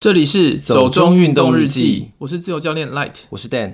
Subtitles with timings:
[0.00, 3.72] 这里是走中运动日记，我是自由教练 Light，我是 Dan。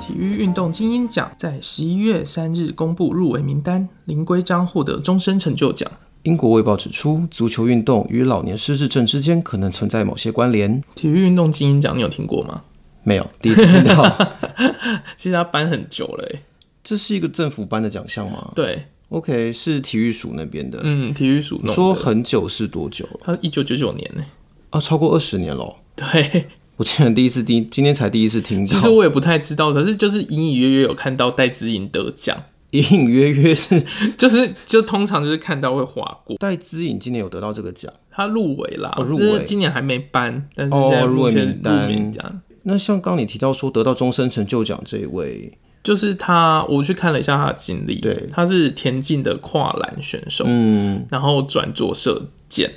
[0.00, 5.86] 体育运动精英奖在十一月三日公布入围名单，林圭章获得终身成就奖。
[6.22, 10.82] 英国卫报指出，足球运动与老年失智症之间可能存在某些关联。
[10.94, 12.62] 体育运动精英奖你有听过吗？
[13.02, 14.40] 没有，第一次听到。
[15.18, 16.40] 其实他颁很久了，哎，
[16.82, 18.52] 这是一个政府颁的奖项吗？
[18.54, 18.86] 对。
[19.10, 20.80] OK，是体育署那边的。
[20.82, 21.60] 嗯，体育署。
[21.68, 23.04] 说很久是多久？
[23.20, 24.24] 他一九九九年呢？
[24.70, 25.76] 啊，超过二十年了。
[25.96, 26.46] 对，
[26.78, 28.64] 我今天第一次听，今天才第一次听。
[28.64, 32.40] 其实我也不太知道，可是就是隐隐约约有看到戴资颖得奖。
[32.70, 33.82] 隐隐约约是，
[34.16, 36.36] 就是就通常就是看到会划过。
[36.36, 39.42] 戴资颖今年有得到这个奖，他入围啦，哦、入围。
[39.44, 42.40] 今年还没颁，但是现在目前入名单。
[42.62, 45.58] 那像刚你提到说得到终身成就奖这一位。
[45.82, 48.00] 就是他，我去看了一下他的经历。
[48.00, 52.70] 对，他是田径的跨栏选手，嗯，然后转做射箭，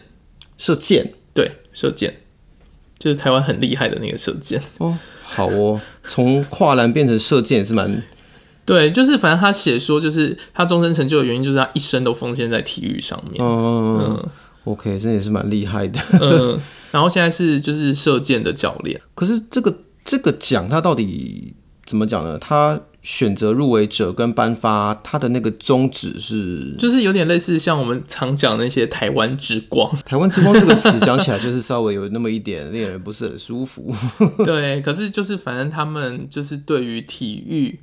[0.58, 2.22] 射箭，对，射箭，
[2.98, 4.62] 就是台湾很厉害的那个射箭。
[4.78, 8.04] 哦，好哦，从跨栏变成射箭也是蛮，
[8.66, 13.44] 对，就是反正他写说，就是他终身成就的原因，就是他一生都奉献在体育上面。
[13.44, 14.30] 嗯嗯
[14.64, 16.00] ，OK，这也是蛮厉害的。
[16.22, 16.58] 嗯，
[16.92, 19.02] 然后现在是就是射箭的教练。
[19.14, 21.54] 可是这个这个奖，他到底
[21.86, 22.38] 怎么讲呢？
[22.40, 29.94] 他选择入围者跟颁发他的那个宗旨是，就是有点类似像我们常讲那些台湾之光。
[30.06, 33.94] 台湾之光这个词讲起来就是稍微有那么一点令人不是很舒服。
[34.46, 37.78] 对，可是就是反正他们就是对于体育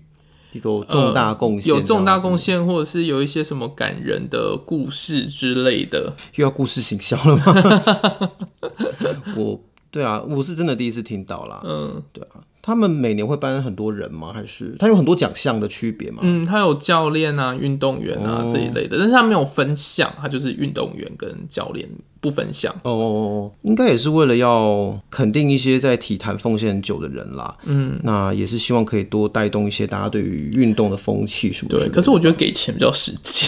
[0.52, 6.14] 有重大贡献，有重大贡献，或者是有一些什么感人的故事之类的。
[6.36, 8.32] 又要故事行销了吗？
[9.36, 11.60] 我对啊，我是真的第一次听到啦。
[11.62, 12.40] 嗯，对啊。
[12.62, 14.33] 他们每年会颁很多人吗？
[14.33, 16.19] 还是他有很多奖项的区别吗？
[16.22, 21.89] 嗯，他有教练啊、运动员啊、哦、这一类的，但是他没有分项，他就是运动员跟教练
[22.20, 22.75] 不分项。
[22.83, 27.57] 哦，应该也是为了要肯定一些在体坛奉献很久的人啦。
[27.64, 31.79] 嗯，那也是希望可以多带动一些大家对于运动的风气什么的。
[31.79, 33.46] 对，可是我觉得给钱比较实际，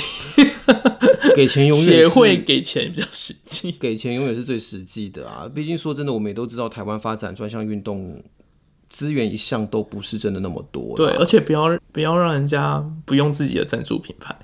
[1.36, 5.46] 给钱永远协会给钱比较实际，给钱永远是最实际的啊。
[5.54, 8.22] 毕竟说真的，我们也都知道台湾发展专项运动。
[8.92, 14.36] 资源一向都不是真的那么多，对，而且不要不要让人家不用自己的赞助品牌，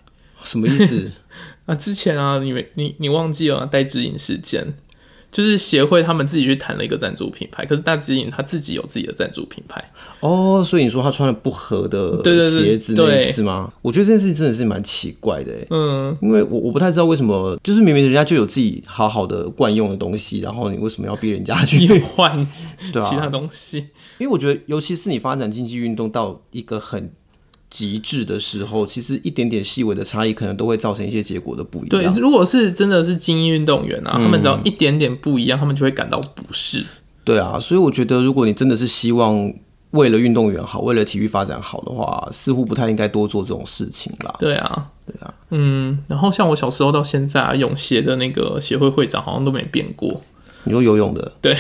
[0.42, 1.12] 什么意思？
[1.66, 4.74] 啊，之前啊，你你你忘记了戴资颖事件？
[5.30, 13.72] 就是协会他们自己去谈了一个赞助品牌，可是大资影他自己有自己的赞助品牌哦，所以你说他穿了不合的鞋子那一次吗？
[13.82, 23.88] 我觉得这件事情真的是蛮奇怪的，嗯，因为我我不太知道为什么，就是明明人家就有自己好好的惯用的东西，然后你为什么要逼人家去 换其他东西？
[24.18, 27.12] 因为我觉得，尤其是你发展竞技运动到一个很。
[27.70, 32.14] 极致的时候，其实一点点细微的差异，可能都会造成一些结果的不一样。
[32.14, 36.84] 对，如果是真的是精英运动员啊，嗯、他们只要一点点不一样，他们就会感到不适。
[37.24, 39.52] 对啊，所以我觉得，如果你真的是希望
[39.90, 44.34] 为了运动员好，为了体育发展好的话，似乎不太应该多做这种事情啦。
[44.38, 46.02] 对啊，对啊，嗯。
[46.08, 50.22] 然后像我小时候到现在啊，泳协的那个协会会长好像都没变过。
[50.64, 51.32] 你说游泳的？
[51.42, 51.54] 对。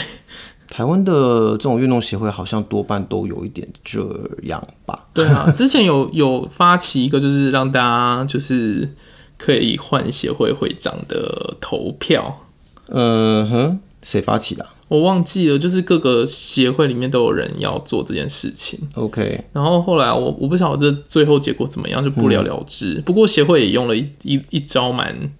[0.70, 1.12] 台湾的
[1.52, 4.00] 这种运动协会好像多半都有一点这
[4.42, 5.06] 样吧？
[5.14, 8.88] 对啊，之前有有发起一个，就是让大家就是
[9.36, 12.44] 可以换协会会长的投票。
[12.90, 14.74] 嗯哼，谁发起的啊？
[14.88, 18.78] 我忘记了，就是各个协会里面都有人要做这件事情。
[18.94, 22.94] OK，然后后来我我不晓得这最后结果怎么样，就不了了之。
[22.94, 25.30] 嗯，不过协会也用了一一一招蛮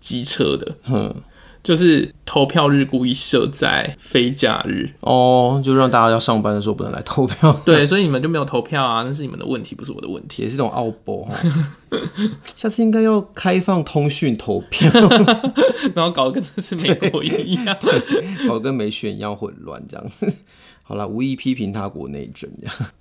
[0.00, 0.76] 机车的。
[0.88, 1.14] 嗯。
[1.62, 7.56] 就是投票日故意设在非假日哦，就让大家要上班的时候不能来投票。
[7.64, 10.42] 对，所以你们就没有投票啊，那是你们的问题，不是我的问题。
[10.42, 11.36] 也是一种奥步哈。
[12.44, 14.90] 下次应该要开放通讯投票，
[15.94, 17.28] 然后搞得跟这次美国一
[17.64, 17.76] 样，
[18.48, 20.32] 搞得跟没选一样混乱这样子。
[20.82, 22.50] 好了，无意批评他国内政。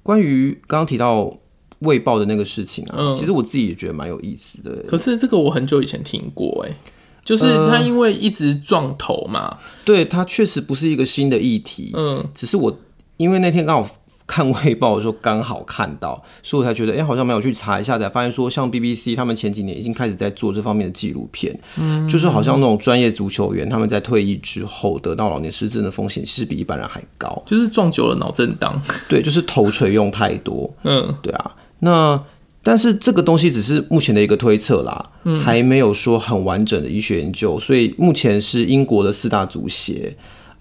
[0.03, 1.35] 关于刚刚提到
[1.79, 4.83] 卫报的那个事情啊，嗯、其实我自己也觉得蛮有意思的。
[4.87, 6.75] 可是这个我很久以前听过、欸，哎。
[7.23, 12.79] 就是他因为一直撞头嘛，呃、对，他确实不是一个新的议题，嗯，只是我
[13.17, 13.89] 因为那天刚好
[14.25, 32.23] 看卫报的时候刚好看到，所以我才觉得，哎、欸，好像没有去查一下，才发现说，像 BBC 他们前几年已经开始在做这方面的纪录片，嗯，就是好像那种专业足球员他们在退役之后得到老年失智的风险，其实比一般人还高，就是撞久了脑震荡，对，就是头锤用太多，嗯，对啊，那。
[32.63, 40.15] 但是这个东西只是目前的一个推测啦，嗯，还没有说很完整的医学研究，所以目前是英国的四大足协，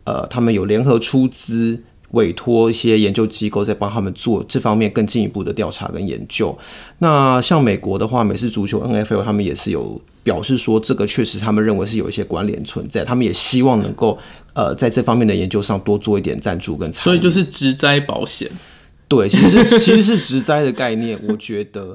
[0.05, 1.82] 呃，他们有联合出资，
[2.12, 6.56] 委托一些研究机构在帮他们做这方面更进一步的调查跟研究。
[6.99, 14.19] 那像美国的话，美式足球 NFL 他们也是有表示说这个确实他们认为是有一些关联存在，他们也希望能够
[14.55, 17.05] 呃在这方面的研究上多做一点赞助跟参与。
[17.05, 18.50] 所以就是植栽保险，
[19.11, 21.95] 对，其实是其实是植栽的概念，我觉得。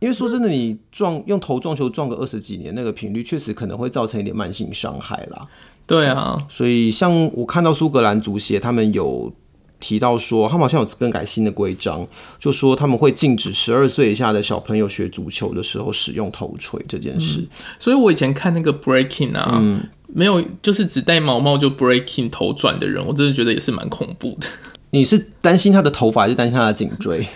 [0.00, 5.48] 因为说真的，你撞用头撞球撞个二十几年，那个频率确实可能会造成一点慢性伤害啦。
[5.88, 9.32] 对啊，所以像我看到苏格兰足协他们有
[9.80, 12.06] 提到说，他们好像有更改新的规章，
[12.38, 17.40] 就说他们会禁止十二岁以下的小朋友学足球的时候使用头锤这件事。
[17.40, 17.48] 嗯。
[17.80, 24.46] 所以我以前看那个 breaking 啊，嗯，没有就是只戴毛帽就 breaking 头转的人，我真的觉得也是蛮恐怖的。
[24.90, 27.26] 你是担心他的头发，还是担心他的颈椎？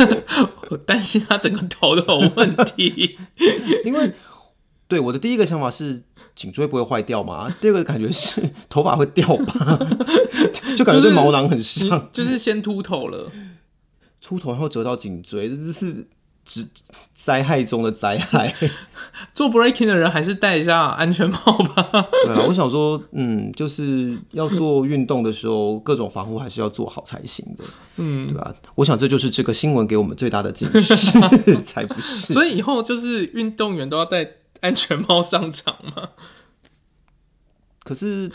[0.70, 3.18] 我担心他整个头都有问题。
[3.84, 4.12] 因为，
[4.86, 6.02] 对我的第一个想法是
[6.34, 9.78] 颈椎不会坏掉嘛，第二个感觉是头发会掉吧，
[10.76, 13.30] 就感觉对毛囊很像，就是先秃头了，
[14.20, 16.06] 秃头然后折到颈椎，这是。
[16.44, 16.66] 是
[17.14, 18.54] 灾害中的灾害。
[19.32, 21.38] 做 breaking 的人还是戴一下安全帽
[21.74, 21.90] 吧。
[22.24, 27.64] 对啊，我想说，嗯，就是要做运动的时候，各种防护还是要做好才行的。
[27.96, 28.54] 嗯，对吧？
[28.76, 30.94] 我想这就是这个新闻给我们最大的警示，
[31.64, 32.32] 才不是。
[32.32, 34.28] 所以以后就是运动员都要戴
[34.60, 36.10] 安全帽上场吗？
[37.82, 38.30] 可是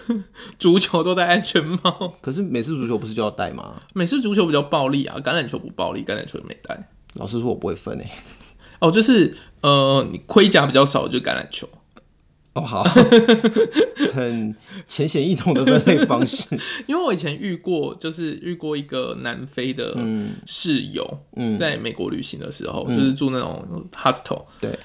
[0.58, 2.14] 足球都戴安全帽。
[2.22, 3.76] 可是美式足球不是就要戴吗？
[3.94, 6.90] 美式足球比较暴力啊，橄榄球不暴力，橄榄球也没戴。
[7.16, 8.10] 老师说，我不会分诶。
[8.80, 11.68] 哦，就是呃，你盔甲比较少，就橄榄球。
[12.54, 12.84] 哦，好，
[14.14, 14.56] 很
[14.88, 16.48] 浅显易懂的分类方式。
[16.88, 19.94] 因为我以前遇过，就是遇过一个南非的
[20.46, 24.44] 室友，嗯，在美国旅行的时候，嗯、就是住那种 hostel。
[24.62, 24.78] 对，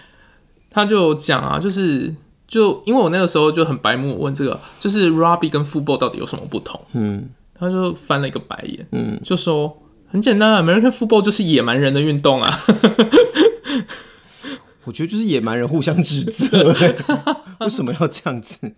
[0.69, 2.13] 他就讲啊，就是
[2.49, 6.81] 就因为我那个时候就很白目问这个，就是 rugby 跟 football 到底有什么不同？
[6.95, 9.80] 嗯，他就翻了一个白眼，嗯，就说。
[10.11, 12.53] 很简单啊，American football 就是野蛮人的运动啊。
[14.85, 16.75] 我觉得就是野蛮人互相指责，
[17.61, 18.73] 为什么要这样子？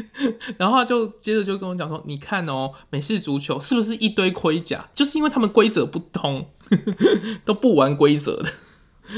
[0.56, 4.88] 然后他就接着就跟我讲说：“你看哦，美式足球是不是一堆盔甲？
[4.94, 6.46] 就是因为他们规则不通，
[7.44, 8.50] 都不玩规则的。”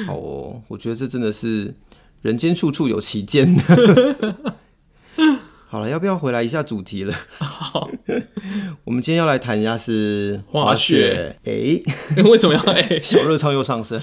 [0.07, 1.77] 好哦，我觉得这真的是
[2.23, 3.55] 人间处处有奇贱。
[5.71, 7.15] 好了，要不要回来一下主题了？
[7.39, 7.89] 好，
[8.83, 11.37] 我们今天要来谈一下是滑雪。
[11.45, 12.99] 哎、欸， 为什么要哎、欸？
[13.01, 14.03] 小热唱又上升。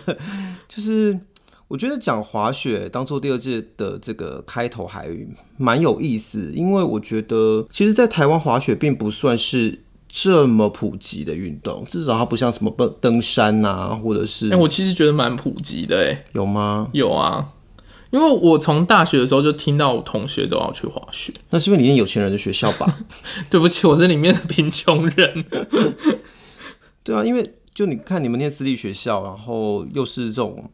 [0.69, 1.19] 就是
[1.67, 5.09] 我觉得讲滑雪当做第二季的这个开头还
[5.57, 9.77] 蛮有意思，因为我觉得其实，在台湾滑雪并不算是
[10.07, 14.47] 这么普及的运动，至少它不像什么登登山啊，或者是……
[14.47, 16.87] 哎、欸，我其实觉得蛮普及的、欸，哎，有吗？
[16.93, 17.49] 有啊。
[18.11, 22.99] 因为我从大学的时候就听到我同学都要去滑雪，那是因为你念有钱人的学校吧？
[23.49, 25.45] 对不起，我是里面的贫穷人。
[27.03, 30.69] 对啊，因为就你看你们念私立学校，然后又是这种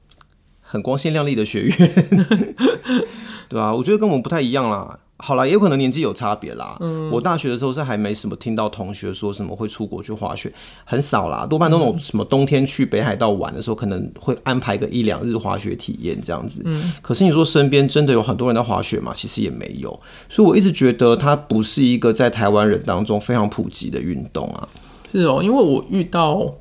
[0.61, 1.75] 很光鲜亮丽的学院，
[3.49, 4.99] 对啊，我觉得跟我们不太一样啦。
[5.25, 6.75] 好啦，也有可能年纪有差别啦。
[6.81, 10.51] 嗯，我大学的时候是还没什么听到同学说什么会出国去滑雪，
[10.83, 11.47] 很少啦。
[11.49, 16.61] 多半那种什么冬天去北海道玩的时候，可能会安排个一两日滑雪体验这样子。
[16.65, 19.13] 嗯，可是你说身边真的有很多人在滑雪吗？
[19.15, 19.97] 其实也没有。
[20.27, 24.67] 所以我一直觉得它不是一个在台湾人当中非常普及的运动啊。
[25.09, 26.51] 是哦，因为我遇到。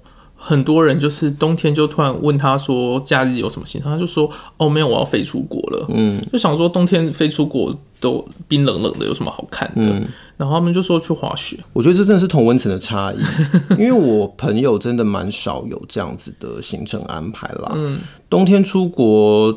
[0.44, 5.86] 很多人就是冬天就突然问他说假日有什么行程，他就说哦没有，我要飞出国了。
[5.90, 9.82] 嗯，就想说冬天飞出国都冰冷冷的，有什么好看的？
[9.82, 10.04] 嗯，
[10.36, 11.56] 然后他们就说去滑雪。
[11.72, 13.18] 我觉得这真的是同温层的差异，
[13.78, 17.72] 因为我朋友真的蛮少有这样子的行程安排啦。
[17.76, 19.56] 嗯，冬天出国。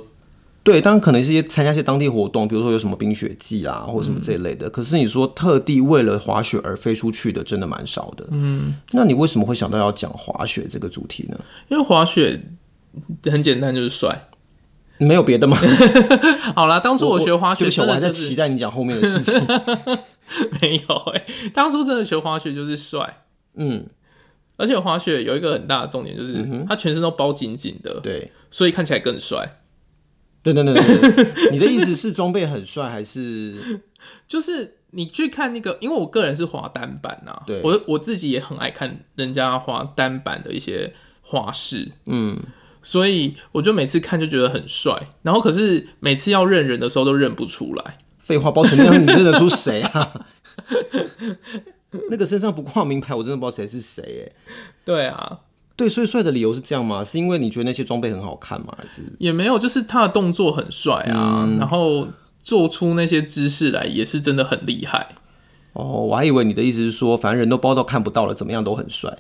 [0.66, 4.68] 对，当然可能是一些参加一些当地活动，比如说有什么冰雪季啊，或者什么这一类的。
[4.68, 8.28] 嗯、可是你说特地为了滑雪而飞出去的，真的蛮少的。
[8.32, 11.40] 嗯，那你为什么会想到要讲滑雪这个主题呢？
[11.68, 12.42] 因为滑雪
[13.26, 14.28] 很简单，就是帅，
[14.98, 15.56] 没有别的吗？
[16.56, 19.40] 好啦，当初我学滑雪，我，我，我还在期待你讲后面的事情。
[20.60, 23.22] 没有哎、欸，当初真的学滑雪就是帅。
[23.58, 23.86] 嗯，
[24.58, 29.60] 而且滑雪有一个很大的重点，就是它全身都包紧紧的，对，所以看起来更帅。
[30.46, 33.82] 对对对对， 你的意思是装备很帅，还是
[34.30, 35.78] 就是你去看那个？
[35.82, 42.40] 因为我个人是滑单板呐、啊，对，我我自己也很爱看人家滑单板的一些花式，嗯，
[42.84, 47.98] 所以我就每次看就觉得很帅，然后可是每次要认人的时候都认不出来。
[48.20, 50.26] 废话，包成那样你认得出谁啊？
[52.10, 54.54] 那个身上不挂名牌，我真的不知道谁是谁哎。
[54.84, 55.40] 对啊。
[55.76, 57.04] 对，所以帅的理由是这样吗？
[57.04, 58.74] 是因为你觉得那些装备很好看吗？
[58.78, 62.08] 还是也没有，就是他的动作很帅啊，嗯、然后
[62.42, 65.16] 做出那些姿势来也是真的很厉害。
[65.74, 69.18] 哦，我还以为你的意思是说，反正人都包到看不到了，怎么样都很帅。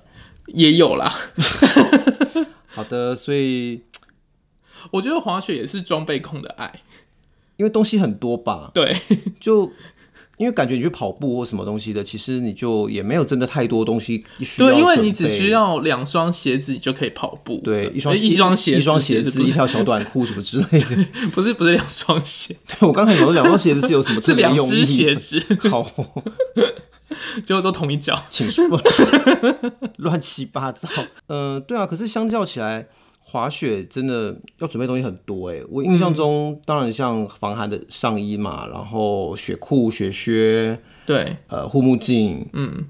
[0.47, 1.13] 也有啦。
[2.67, 3.81] 好的，所以
[4.91, 6.81] 我觉得滑雪也是装备控的爱。
[7.57, 8.71] 因为东西很多吧？
[8.73, 8.95] 对，
[9.39, 9.71] 就。
[10.37, 14.69] 因为感觉你去跑步或什么东西的，其实你就也没有真的太多东西需要。
[14.69, 17.61] 对，因为你只需要两双鞋子，你就可以跑步。
[17.63, 21.05] 对，一双一双鞋，一双鞋子，一条小短裤什么之类的。
[21.31, 22.55] 不是不是两双鞋。
[22.67, 24.85] 对，我刚才有说两双鞋子是有什么特别用意？
[24.85, 25.39] 是两只鞋子。
[25.69, 25.83] 好，
[27.45, 28.65] 结果都同一脚，请说。
[29.97, 30.89] 乱七八糟。
[31.27, 31.85] 嗯、呃，对啊。
[31.85, 32.87] 可是相较起来。
[33.27, 42.85] 滑雪真的要准备东西很多哎，我印象中、嗯、当然像防寒的上衣嘛，然后雪裤、雪靴，对，呃，护目镜，嗯，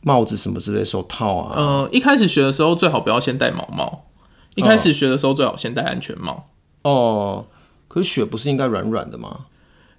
[0.00, 1.54] 帽子什么之类，手套啊。
[1.56, 4.06] 呃，一开始学的时候最好不要先戴毛帽，
[4.56, 6.48] 一开始学的时候最好先戴安全帽。
[6.82, 7.46] 哦，
[7.86, 9.46] 可是雪不是应该软软的吗？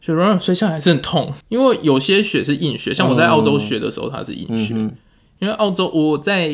[0.02, 4.74] 雪软软摔下来是很痛，因为有些雪是硬雪，像我在澳洲学的时候它是硬雪。
[4.74, 4.98] 嗯嗯
[5.44, 6.50] 因为澳洲我在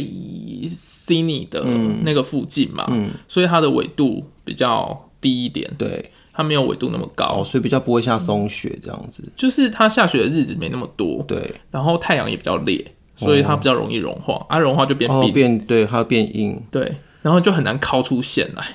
[0.68, 1.64] 悉尼的
[2.02, 5.70] 那个附近嘛，嗯嗯、所以它的纬度比较低一点。
[5.78, 9.24] 对，它没有纬度那么高，哦，所以比较不会下松雪这样子。
[9.36, 11.24] 就是它下雪的日子没那么多。
[11.28, 12.84] 对，然后太阳也比较烈，
[13.16, 14.34] 所以它比较容易融化。
[14.34, 16.60] 哦、啊，融化就变冰，哦、变对，它变硬。
[16.72, 18.66] 对，然后就很难烤出线来。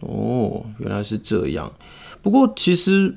[0.00, 1.72] 哦，原来是这样。
[2.20, 3.14] 不过其实。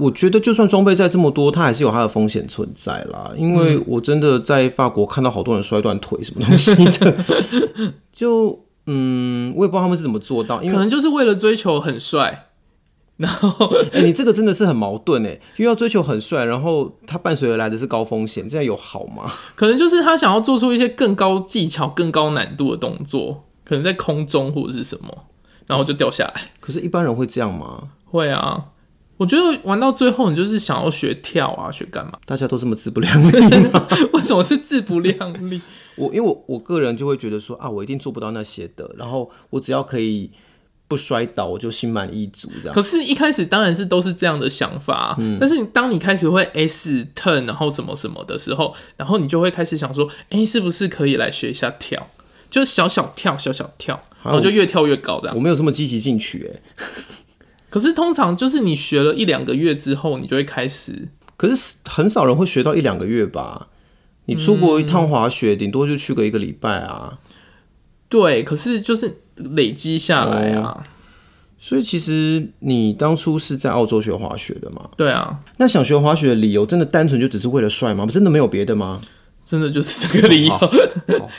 [0.00, 3.30] 我觉得就算装备再这么多，它还是有它的风险存在啦。
[3.36, 7.14] 因为我真的在法国看到好多人摔断腿什么东西的，
[8.12, 12.46] 就嗯，我也不知道他们是怎么做到，因为可能就是为了追求很帅。
[13.18, 19.30] 然后， 哎、欸，你这个真的是很矛盾哎，又要追求很帅，然后他伴随而来的是高风险，这样有好吗？
[19.54, 25.26] 可能就是他想要做出一些更高技巧、更高难度的动作，可能在空中或者是什么，
[25.66, 26.32] 然后就掉下来。
[26.60, 27.88] 可是，一般人会这样吗？
[28.06, 28.64] 会啊。
[29.20, 32.12] 我觉得玩到最后，你就是想要学跳啊，学干嘛？
[32.24, 33.86] 大家都这么自不量力吗？
[34.14, 35.60] 为什么是自不量力？
[35.96, 40.30] 我因为我我个人就会觉得说啊，我一定做不到那些的，然后我只要可以
[40.88, 42.74] 不摔倒，我就心满意足这样。
[42.74, 52.08] 可是，一开始当然是都是这样的想法，嗯、但是你当你开始会 S turn，然后什么什么的时候，然后你就会开始想说，哎、欸，是不是可以来学一下跳？
[52.48, 55.36] 就是小小跳，小小跳，然后就越跳越高这样。
[55.36, 56.84] 我没有这么积极进取哎。
[57.70, 61.08] 可是通常就是你学了一两个月之后，你就会开始。
[61.36, 63.68] 可是很少人会学到一两个月吧？
[64.26, 67.18] 你出国一趟滑雪，顶、嗯、多就去个一个礼拜啊。
[68.08, 70.84] 对，可是就是累积下来啊、哦。
[71.58, 74.90] 所以其实你当初是在澳洲学滑雪的嘛？
[74.96, 75.40] 对啊。
[75.58, 78.06] 那想学滑雪的理由，真的单纯就只是为了帅吗？
[78.06, 79.00] 真的没有别的吗？
[79.50, 80.56] 真的就是这个理由。
[80.56, 80.70] 好，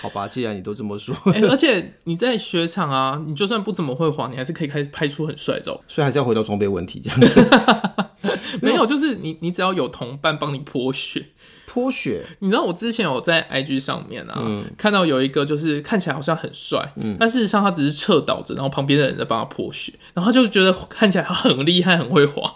[0.02, 5.82] 好吧，既然你都这么说，欸， 而且你在雪场啊，你就算不怎么会滑，你还是可以开始拍出很帅照。
[5.88, 7.50] 所以还是要回到装备问题，这样子。
[8.62, 11.28] 没有，就是你，你只要有同伴帮你泼雪，
[11.66, 12.26] 泼雪。
[12.40, 22.56] 你知道我之前有在 IG 上面啊，嗯、看到有一个就是看起来好像很帅，嗯，但事实上他只是侧倒着，然后旁边的人在帮他泼雪，然后他就觉得看起来他很厉害，很会滑。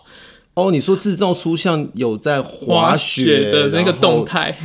[0.55, 4.57] 哦，你说制造出像有在滑雪的那个动态。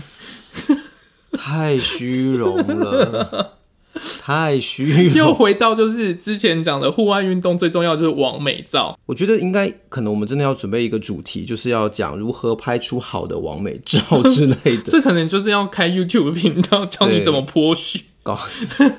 [1.38, 3.56] 太虚荣了，
[4.20, 5.14] 太虚荣。
[5.14, 8.98] 又回到就是之前讲的户外运动，最重要就是完美照。
[9.06, 14.82] 我觉得应该可能我们真的要准备一个主题，就是要讲如何拍出好的完美照之类的。
[14.90, 18.00] 这可能就是要开 YouTube 频道，教你怎么泼雪。
[18.22, 18.38] 搞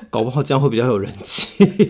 [0.10, 1.88] 搞不好这样会比较有人气。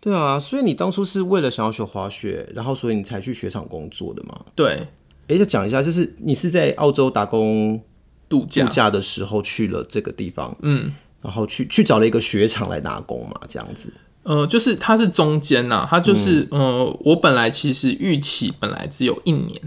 [0.00, 4.40] 对啊，所以你当初是为了想要学滑雪，然后所以你才去雪场工作的吗？
[4.54, 4.86] 对。
[5.28, 7.80] 哎，就讲一下，就是你是在澳洲打工。
[8.28, 8.64] 度假。
[8.64, 10.92] 度假的时候去了这个地方，嗯，
[11.22, 13.92] 然后去去找了一个雪场来打工嘛，这样子。
[14.24, 19.58] 呃，就是它是中间呐，它就是、嗯、呃，我本来其实预期本来只有一年，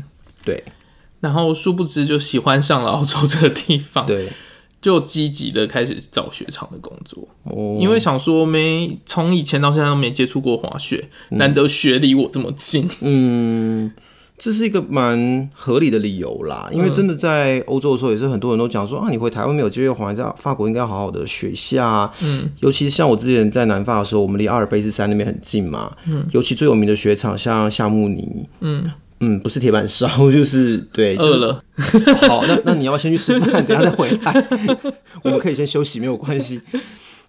[0.46, 0.64] 对，
[1.20, 4.30] 然后殊不知就喜欢上了澳洲这个地方，对，
[4.80, 13.92] 就积极的开始找雪场的工作，哦，因为想说没从以前到现在都没接触过滑雪，嗯、难得雪离我这么近，嗯。
[14.44, 22.12] 这是一个蛮合理的理由啦，因为真的在欧洲的时候，也是很多人都讲说啊，你回台湾没有机会滑，在法国应该好好的学一下。
[22.22, 25.96] 嗯，尤其是像我之前在南法的时候，我们离阿尔卑斯山那边很近嘛。
[26.08, 28.48] 嗯，尤其最有名的雪场像夏慕尼。
[28.62, 31.64] 嗯嗯，不是铁板烧， 就是对，饿了。
[32.28, 34.48] 好，那那你要不要先去吃饭，等下再回来。
[35.22, 36.60] 我们可以先休息，没有关系，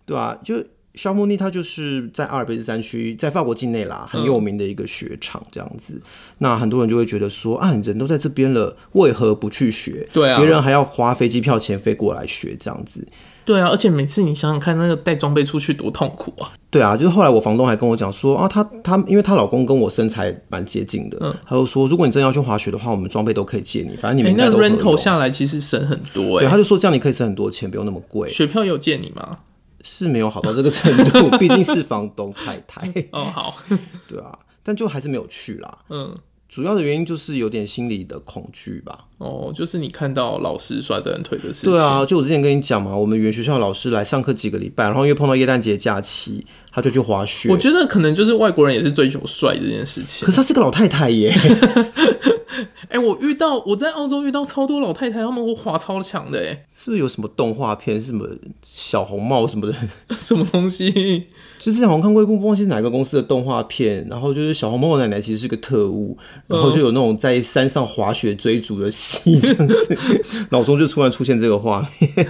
[0.07, 0.39] 对啊？
[0.43, 0.65] 就。
[0.95, 5.95] 夏慕尼，他就是在阿尔卑斯山区，在法国境内啦，很有名的一个雪场，这样子。
[5.95, 6.03] 嗯、
[6.39, 10.07] 那很多人就会觉得说啊，人都在这边了，为何不去学？
[10.13, 13.07] 对啊，别人还要花飞机票钱飞过来学，这样子。
[13.45, 16.53] 对啊，而且每次你想想看，那个带装备出去多痛苦啊！
[16.71, 26.41] 对啊，就是后来我房东还跟我讲说啊，她她因为她老公跟我身材蛮接近的，嗯，他就说如果你真要去滑雪的话，我们装备都可以借你，反正你们应该都、欸、那 rental 下来其实省很多哎、欸。
[26.41, 28.29] 对，他就说这样你可以省很多钱，不用那么贵。
[28.29, 29.39] 雪票有借你吗？
[29.83, 32.89] 是没有好到这个程度， 毕竟是房东太太。
[33.11, 33.57] 哦，好，
[34.09, 35.79] 对啊，但就还是没有去啦。
[35.91, 36.17] 嗯，
[36.49, 39.07] 主要的原因就是有点心理的恐惧吧。
[39.19, 41.71] 哦，就是你看到老师摔断腿的事情。
[41.71, 47.49] 对啊，就我之前跟你讲嘛，我们原学校老师来上课几个礼拜，然后因为碰到耶诞节假期，他就去滑雪。
[47.51, 50.27] 我觉得可能就是外国人也是追求帅这件事情。
[50.27, 51.33] 可是她是个老太太耶。
[52.89, 58.29] 哎、欸，我遇到我在澳洲遇到超多老太太，他们会滑超强的，哎，是不是有什么动画片，是什么
[58.63, 59.75] 小红帽什么的，
[60.17, 61.27] 什么东西？
[61.59, 66.19] 就是好像看过一部，忘记是哪个公司的动画片，然后就是小红帽的奶奶其实是个特务，
[66.49, 72.29] 然后就有那种在山上滑雪追逐的戏这样子，脑中就突然出现这个画面。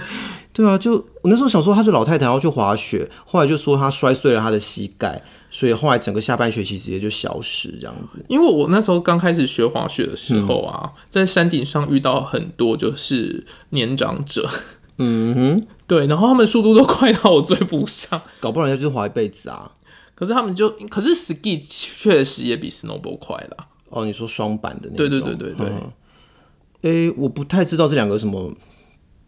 [0.53, 0.93] 对啊，就
[1.23, 5.21] 我那时候想说，她是老太太，然后去滑雪，后来就说她摔碎了她的膝盖。
[5.49, 8.17] 所以后来整个下半学期直接就消失这样子。
[8.27, 14.49] 因为我那时候刚开始学滑雪的时候啊，嗯、在山顶上遇到很多就是年长者，
[14.97, 19.71] 嗯哼， 对，然后他们速度都快到我追不上，搞不好人家就是滑一辈子啊。
[20.15, 23.67] 可是他们就，可是 ski 确实也比 snowboard 快啦。
[23.89, 25.07] 哦，你说双板的那种？
[25.07, 25.67] 对对对对对。
[25.67, 25.71] 哎、
[26.81, 28.51] 嗯欸，我不太知道这两个什么。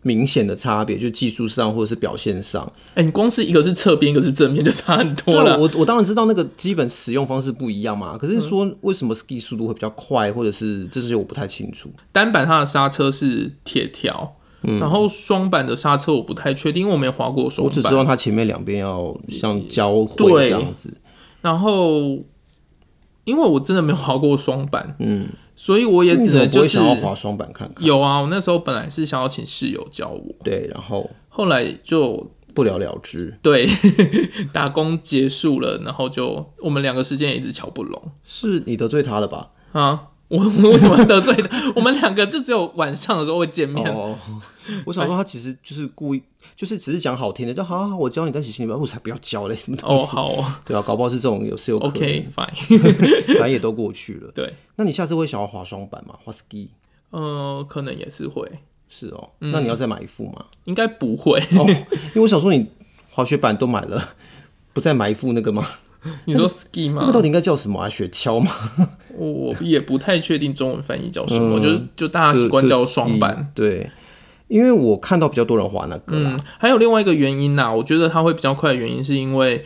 [0.08, 2.64] 明显的差别，就技术上或者是表现上。
[2.90, 5.58] 哎、欸，你光是一个是侧边，一个是正面，就差很多了。
[5.60, 8.16] 我我当然知道那个基本使用方式不一样嘛。
[8.16, 11.90] 可是说为什么 ski 速度会比较快，或者是这些我不太清楚。
[12.12, 17.70] 单板它的刹车是铁条，嗯、然后双板的刹车我不太确定，因为我没滑过双板。
[17.70, 20.94] 我只知道它前面两边要像交汇这样子。
[21.42, 22.20] 然后
[23.26, 25.28] 因为我真的没有滑过双板，嗯。
[25.58, 27.86] 所以我也只能就是想要滑双板看看。
[27.86, 30.36] 有啊，我那时候本来是想要请室友教我。
[30.44, 33.40] 对，然后后来就不了了之。
[33.42, 33.66] 对，
[34.52, 38.12] 打工结束了，然后就我们两个时间也一直瞧不拢。
[38.26, 39.52] 是你得罪他了吧？
[39.72, 41.72] 啊，我为什么得罪他？
[41.78, 43.90] 我们两个就只有晚上的时候会见面。
[43.90, 44.14] 哦，
[44.84, 46.22] 我想说他其实就是故意。
[46.56, 50.04] 就是只是讲好听的，就好好好，我教你，但是心里面我才不要教嘞，什么东西？
[50.04, 51.94] 哦，好哦，对啊，搞不好是这种有是有可能。
[51.96, 52.78] OK fine，
[53.36, 54.32] 反正也都过去了。
[54.34, 56.16] 对，那你下次会想要滑双板吗？
[56.24, 56.68] 滑 ski？
[57.10, 58.50] 呃，可能也是会。
[58.88, 60.36] 是哦，那你要再买一副吗？
[60.38, 62.68] 嗯、应该不会、哦，因为我想说你
[63.12, 64.16] 滑雪板都买了，
[64.72, 65.68] 不再买一副那个吗？
[66.26, 67.00] 你说 ski 吗？
[67.02, 67.90] 那个到底应该叫什么啊？
[67.90, 68.52] 雪橇吗？
[69.18, 73.52] 我也不太确定中文翻译叫什么，嗯、就就大家习惯叫双板。
[73.56, 73.90] 对。
[74.48, 79.66] 因为我看到比较多人滑那个，嗯，还有另外一个原因呐，我觉得它会比较快的原因是因为，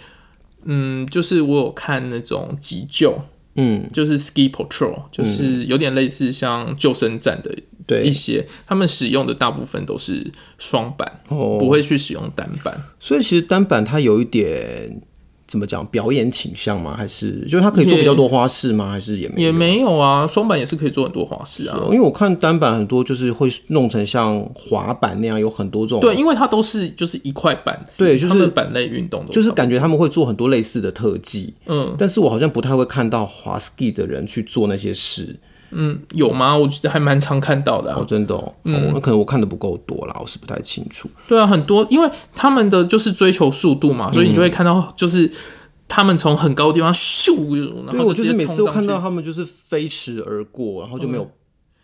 [0.64, 3.22] 嗯，就是我有看那种急救，
[3.56, 7.54] 嗯，就是 ski patrol，就是有点类似像救生站的，
[7.86, 8.04] 对。
[8.04, 15.02] 一些，他们使用的大部分都是双板，哦，不会去使用单板，所以其实单板它有一点。
[15.50, 15.84] 怎么讲？
[15.88, 16.96] 表演倾向吗？
[16.96, 18.92] 还是就是他可以做比较多花式吗？
[18.92, 19.48] 还是也没有？
[19.48, 20.28] 也没有啊。
[20.28, 21.82] 双板也是可以做很多花式啊。
[21.86, 26.00] 因为我看单板很多就是会弄成像滑板那样，有很多这种。
[26.02, 28.06] 对，因为它都是就是一块板子。
[28.06, 31.52] 对，就是板类运动，就是感觉他们会做很多类似的特技。
[31.66, 35.36] 嗯，但是我好像不太会看到滑 ski 的人去做那些事。
[35.72, 36.58] 嗯，有吗？
[36.58, 38.00] 我觉得还蛮常看到的、啊。
[38.00, 38.54] 哦，真的哦。
[38.64, 41.10] 嗯，那可能我看的不够多啦，我是不太清楚。
[41.28, 45.32] 对啊，很多，因为他们的就是追求速度嘛，所以你就会看到就是
[45.88, 51.32] 他们从很高的地方咻，然后我就是每次都看到他们就是飞驰而过，然后就没有、嗯、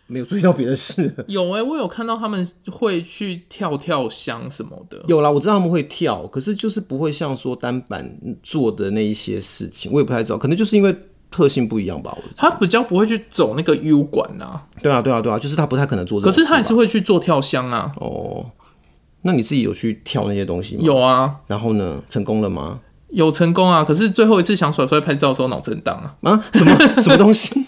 [0.08, 1.14] 没有注意到别的事。
[1.28, 5.00] 有哎、欸，我有看到他们会去跳跳箱什么的。
[5.06, 10.96] 有啦，我知道他们会跳，可是就是不会像说单板做的那一些事情，我也不太知道，可能就是因为。
[11.36, 12.16] 特性不一样吧？
[12.34, 14.66] 他比较不会去走那个 U 管呐、啊。
[14.82, 16.30] 对啊，对啊，对啊，就是他不太可能做这个。
[16.30, 17.92] 可是他还是会去做跳箱啊。
[17.96, 18.52] 哦，
[19.22, 20.82] 那你自己有去跳那些东西吗？
[20.82, 21.36] 有啊。
[21.46, 22.02] 然后呢？
[22.08, 22.80] 成功了吗？
[23.10, 23.84] 有成功啊！
[23.84, 26.32] 可是最后一次想甩出来拍照的时候脑震荡啊！
[26.32, 26.44] 啊？
[26.54, 27.66] 什么 什么东西？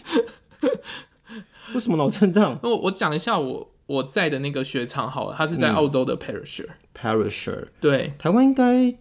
[1.75, 2.59] 为什么脑震荡？
[2.63, 6.71] 我 我讲一下我我在的那个雪场好了，它是在澳洲的 Parisher、嗯。
[7.01, 7.67] Parisher。
[7.81, 8.95] 对，台湾应该。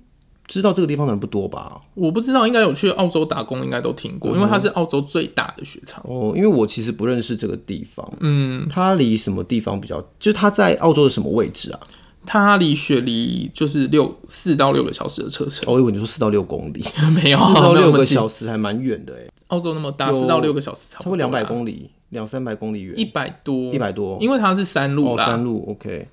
[0.47, 1.81] 知道这个地方的人不多吧？
[1.93, 6.01] 我不知道，应该有去澳洲打工，应该都听过，因为它是澳洲最大的雪场。
[6.07, 8.09] 哦，因为我其实不认识这个地方。
[8.21, 9.99] 嗯，它离什么地方比较？
[10.17, 11.79] 就是它在澳洲的什么位置啊？
[12.25, 15.71] 它离雪梨就是六四到六个小时的车程。
[15.73, 16.81] 我以为你说四到六公里，
[17.13, 19.27] 没有四到六个小时还蛮远的哎。
[19.47, 26.07] 澳洲那么大，四到六个小时差不多两百公里，两三百公里远，一百多，一百多，因为它是山路啦，山路 OK，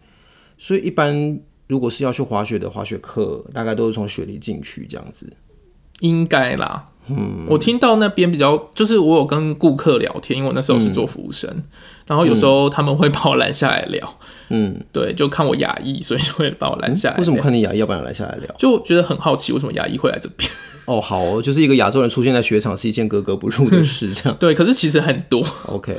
[0.59, 1.39] 所以一般。
[1.67, 5.33] 如果是要去滑雪的滑雪课，大概都是从雪梨进去这样子，
[6.01, 6.87] 应该啦。
[7.07, 11.63] 嗯，我听到那边比较，就是我有跟顾客聊天，因为我那时候是做服务生，嗯、
[12.07, 14.19] 然后有时候他们会把我拦下来聊。
[14.49, 17.19] 嗯，对，就看我牙医，所以就会把我拦下来、嗯。
[17.19, 18.55] 为什么看你牙医要把你拦下来聊？
[18.59, 20.51] 就觉得很好奇，为什么牙医会来这边？
[20.87, 24.37] 哦，好哦，就是一个亚洲人出现在雪场是一件格格不入的事，这样。
[24.41, 25.47] 对，可是其实很多。
[25.67, 25.95] OK。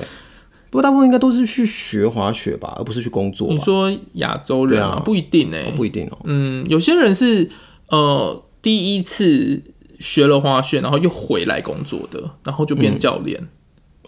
[0.75, 3.47] 不过大部分应该都是去学滑雪吧，而不是去工作。
[3.47, 6.17] 你说亚洲人啊，不一定哎、欸，不一定哦。
[6.25, 7.49] 嗯，有些人是
[7.88, 9.63] 呃第一次
[10.01, 13.47] 学了滑雪，然后又回来工作的，然后就变教练。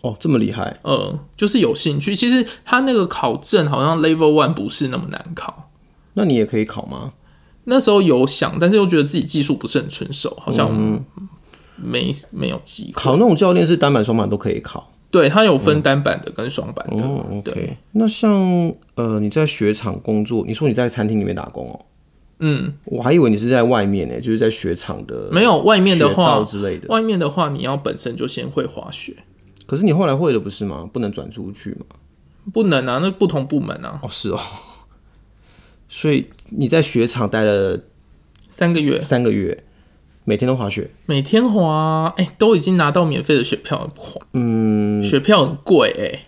[0.01, 0.77] 哦，这么厉害？
[0.84, 2.13] 呃，就是有兴趣。
[2.13, 5.71] 其实他那个考证好像 Level One 不是那么难考。
[6.15, 7.13] 那你也可以考吗？
[7.63, 10.69] 那时候有想，但是又觉得自己技术不是很纯熟，好像
[11.77, 12.91] 没、嗯、没有机会。
[12.91, 14.91] 考那种教练是单板双板都可以考。
[15.10, 17.04] 对，它有分单板的跟双板的。
[17.04, 17.78] 哦，OK。
[17.93, 21.86] 那像呃，你在雪场工作，你说你在餐厅里面打工哦？
[22.39, 25.30] 嗯，我还以为你是在外面呢，就是在雪场的。
[25.32, 26.88] 没有外面的话之类的。
[26.89, 29.15] 外面的话，你要本身就先会滑雪。
[29.65, 30.88] 可是你后来会了不是吗？
[30.91, 31.86] 不能转出去吗？
[32.54, 34.00] 不能啊，那不同部门啊。
[34.04, 34.39] 哦，是哦。
[35.89, 37.80] 所以你在雪场待了
[38.50, 39.63] 三个月，三个月，
[40.30, 43.90] 每天都滑雪，每天滑，哎、欸，都已经拿到免费的雪票，
[44.34, 46.26] 嗯，雪票很贵哎、欸。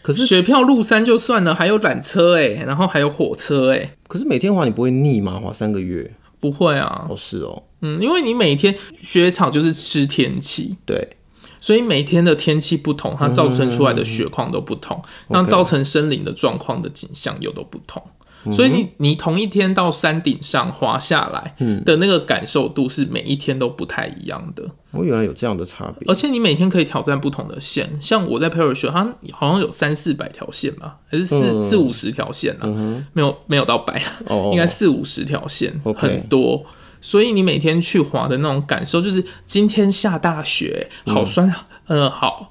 [0.00, 3.90] 可是雪票入山就算了，还有缆车哎、欸，然后还有火车哎、欸。
[4.08, 5.38] 可是每天滑你不会腻吗？
[5.38, 7.06] 滑三个月不会啊。
[7.10, 11.18] 哦，是哦，嗯，因为你每天雪场就是吃天气，对，
[11.60, 18.02] 所以每天的天气不同，它造成出来的雪况都不同，那、嗯、造成森林的状况的景象又都不同。
[18.52, 21.54] 所以你你同一天到山顶上滑下来
[21.84, 24.64] 的那个感受度是每一天都不太一样的。
[24.90, 26.06] 我、哦、原来有这样的差别。
[26.08, 32.62] 而且你每天可以挑战不同的线，像我在 Parachute 它好像有三四百条线吧，还是四、嗯、四五十条线啊？
[32.64, 36.64] 嗯、没有没有到百，哦、应该四五十条线，很多。
[37.00, 41.48] 所以你每天去滑的那种感受，就是今天下大雪，好酸，
[41.88, 42.50] 嗯，呃、好。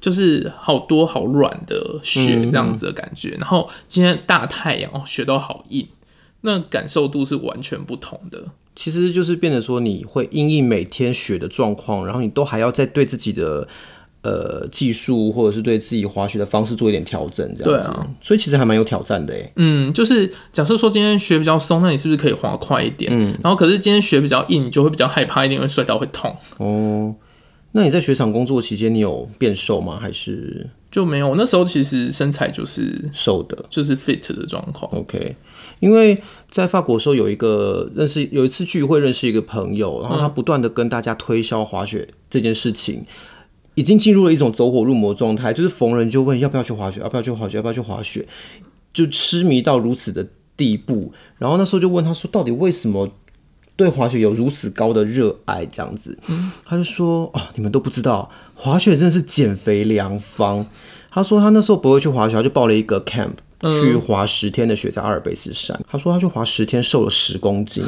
[0.00, 5.86] 就是好多好软的雪这样子的感觉，嗯、然后今天大太阳哦，雪都好硬，
[6.42, 8.44] 那感受度是完全不同的。
[8.76, 13.66] 其实就是变得说，你会因应每天雪的状况，然后你都还要再对自己的
[14.22, 17.88] 呃技术或者是对自己滑雪的方式做一点调整，这样子。
[17.88, 19.52] 对啊，所以其实还蛮有挑战的诶。
[19.56, 23.10] 嗯，就是假设说今天雪比较松，那你是不是可以滑快一点？
[23.12, 26.36] 嗯，然后可是今天雪比较硬，你就会比较害怕一点，因为摔倒会痛。
[26.58, 27.16] 哦。
[27.78, 30.00] 那你在雪场工作期间，你有变瘦吗？
[30.00, 31.36] 还是就没有？
[31.36, 34.90] 那时候其实身材就是瘦的，就是 fit 的状况。
[34.90, 35.36] OK，
[35.78, 43.04] 因为在法国的时候有一个认识，有一次聚会认识一个朋友，然后他不断的跟大家推销滑雪这件事情，
[43.76, 48.26] 已经进入了一种走火入魔状态，就是逢人就问要不要去滑雪，要不要去滑雪，要不要去滑雪，
[48.92, 51.12] 就痴迷到如此的地步。
[51.38, 53.08] 然后那时候就问他说，到底为什么？
[53.78, 56.18] 对滑雪有如此高的热爱，这样子，
[56.64, 60.66] 他就说：“哦，你们都不知道，滑雪真的是减肥良方。”
[61.08, 63.34] 他说他那时候不会去滑雪，他就报了一个 camp。
[63.60, 65.78] 去滑十天的雪，在阿尔卑斯山。
[65.90, 67.84] 他说他去滑十天，瘦了十公斤。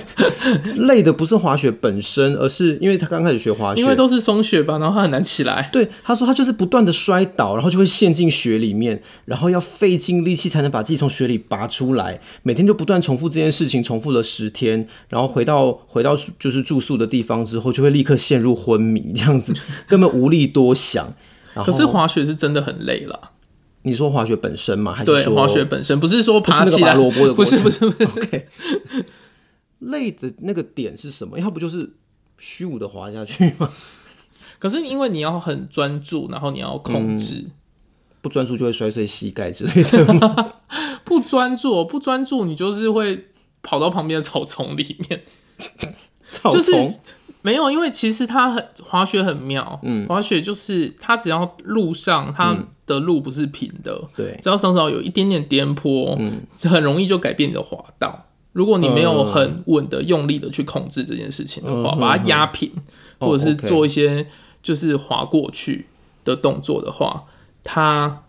[0.76, 5.68] 累的不是滑雪本身，而是因为他刚开始学滑雪，因为都是松雪吧，然后他很难起来。
[5.72, 12.20] 对，他说他就是不断的摔倒，然后就会陷进雪里面，然后要费尽力气才能把自己从雪里拔出来。
[12.42, 19.54] 每天就不断重复这件事情，重复了十天，然后回到回到就是住宿的地方之后，就会立刻陷入昏迷，这样子
[19.86, 21.14] 根本无力多想。
[21.54, 23.20] 可是滑雪是真的很累了。
[23.84, 24.92] 你说滑雪本身吗？
[24.92, 26.00] 还是说滑雪本身？
[26.00, 28.04] 不是说爬起来，不是不是不是。
[28.04, 28.48] OK，
[29.80, 31.38] 累的那个点是什么？
[31.38, 31.94] 要不就是
[32.38, 33.70] 虚无的滑下去吗？
[34.58, 37.52] 可是因为你要很专注，然后你要控制，嗯、
[38.22, 40.52] 不专注就会摔碎膝盖之类的。
[41.04, 43.28] 不专注，不专注，你就是会
[43.62, 45.22] 跑到旁边的草丛里面。
[46.32, 47.00] 草丛就是
[47.44, 49.78] 没有，因为其实它很滑雪很妙。
[49.84, 52.50] 嗯，滑雪就是它只要路上它。
[52.52, 58.26] 嗯的路不是平的，对，只要稍稍有一点点颠簸，嗯，很容易就改变你的滑道。
[58.52, 62.82] 如果你没有很稳的用力的去控制这件事情的话，嗯、把它压平、嗯，
[63.26, 64.26] 或者是做一些
[64.62, 65.86] 就是滑过去
[66.26, 67.24] 的动作的话，
[67.64, 68.24] 它，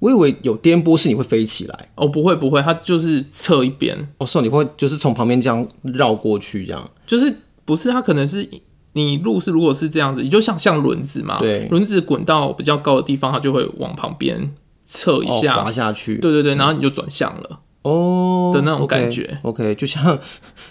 [0.00, 7.34] 我以为有颠簸是你会飞起来，哦，不会不会，它就是侧一边，哦，是你会就是从旁边这样绕过去这样，就是
[7.72, 8.46] 不是它可能是。
[8.94, 14.52] 你路是如果是这样子，你就像像轮子嘛，对，轮子滚到比较高的地方，它就会往旁边
[14.84, 16.18] 侧一下，哦、滑下去。
[16.18, 19.38] 对对对，然后你就转向了哦的那种感觉。
[19.44, 20.18] OK，, 就像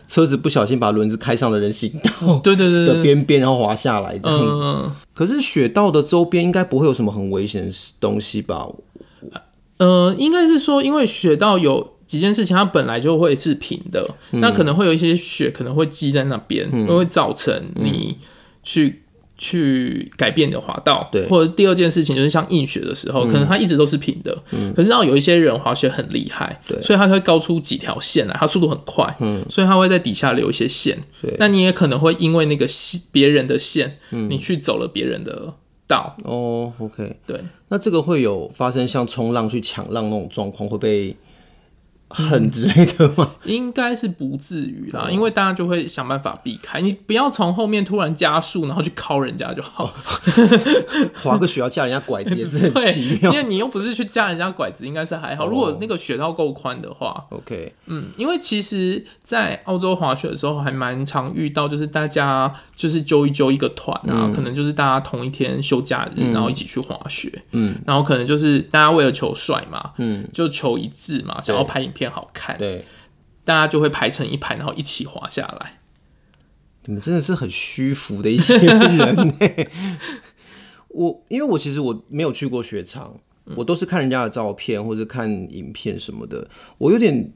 [0.08, 4.46] 车子不小心把轮子开上了人行道， 对对对的边边，然后滑下来这样子。
[4.46, 8.68] 嗯、可是雪道的周边应该不会有什么很危险的东西吧？
[9.80, 11.96] 呃，应该是说，因为雪道有。
[12.12, 18.18] 几件事情，它本来就会是平的，嗯、那可能会有一些雪可能会积在那边，嗯，会造成你
[18.64, 19.00] 去、嗯、
[19.38, 21.08] 去改变你的滑道。
[21.10, 35.54] 对，或者第二件事情就是像硬雪的时候，嗯、可能它一直都是平的，嗯、可是到有一些人滑雪很厉害，对，所以他会高出几条线来，他速度很快，嗯，所以他会在底下留一些线，对，那你也可能会因为那个线别人的线，嗯，你去走了别人的
[35.88, 36.18] 道。
[36.26, 41.16] 哦，OK，对，那这个会有发生像冲浪去抢浪那种状况会被。
[42.14, 43.32] 恨之类的吗？
[43.44, 46.82] 嗯、应该是不至于啦，因为大家就会想办法避开。
[46.82, 49.94] 你不要从后面突然加速，然后去敲人家就好。
[51.16, 55.48] 滑个雪要架人家拐子也是很奇妙，因为你又不是去架人家拐子，应该是还好。
[55.48, 72.01] 如果那个雪道够宽的话，OK，嗯，因为其实，在澳洲滑雪的时候还蛮常遇到，就是大家就是揪一揪一个团啊，嗯、可能就是大家同一天休假日，嗯、然后一起去滑雪，嗯，然后可能就是大家为了求帅嘛，嗯，就求一致嘛，想要拍影片。
[72.02, 72.84] 片好看，对，
[73.46, 75.82] 大家就会排成一排，然后一起滑下来。
[76.86, 79.36] 你们真的是很虚浮的一些人呢。
[80.90, 83.20] 我因为我其实我没有去过雪场，
[83.56, 86.48] 我都是看人家的照片或者看影片什么的，
[86.80, 87.32] 我有点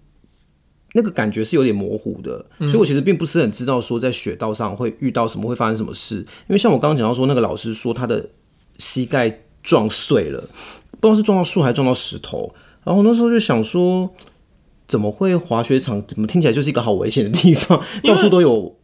[0.93, 6.15] 那个感觉是有点模糊的，所以我其实并不是很知道说在雪道上会遇到什么，会发生什么事。
[6.15, 8.27] 因为像我刚刚讲到说，那个老师说他的
[8.79, 10.49] 膝盖撞碎了，
[10.99, 12.51] 不知道是撞到树还是撞到石头，
[12.83, 14.11] 然后那时候就想说。
[14.87, 16.05] 怎么会滑雪场？
[16.07, 17.81] 怎么听起来就是一个好危险的地方？
[18.03, 18.75] 到处都有，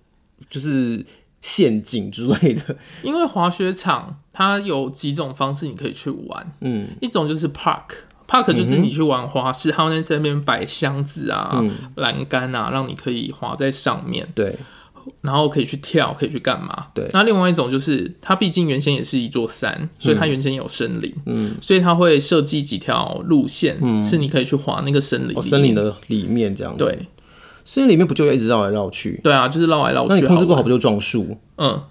[0.50, 1.06] 就是
[1.42, 2.76] 陷阱之类的。
[3.04, 11.64] 因为滑雪场它有几种方式你可以去玩，嗯，一种就是 park，park 就是你去玩滑式，他们在那边摆箱子啊、
[11.96, 14.28] 栏杆啊，让你可以滑在上面。
[14.36, 14.56] 对。
[15.22, 16.88] 然后可以去跳，可以去干嘛？
[16.94, 17.08] 对。
[17.14, 26.84] 那另外一种就是，它毕竟原先也是一座山，所以它原先有森林，嗯，所以它会设计几条路线，嗯，是你可以去滑那个森林，森林的里面这样子。
[26.84, 27.08] 对，
[27.66, 29.20] 森林里面不就要一直绕来绕去？
[29.24, 30.10] 对啊，就是绕来绕去。
[30.10, 31.38] 那你控制不好，不就撞树？
[31.58, 31.82] 嗯。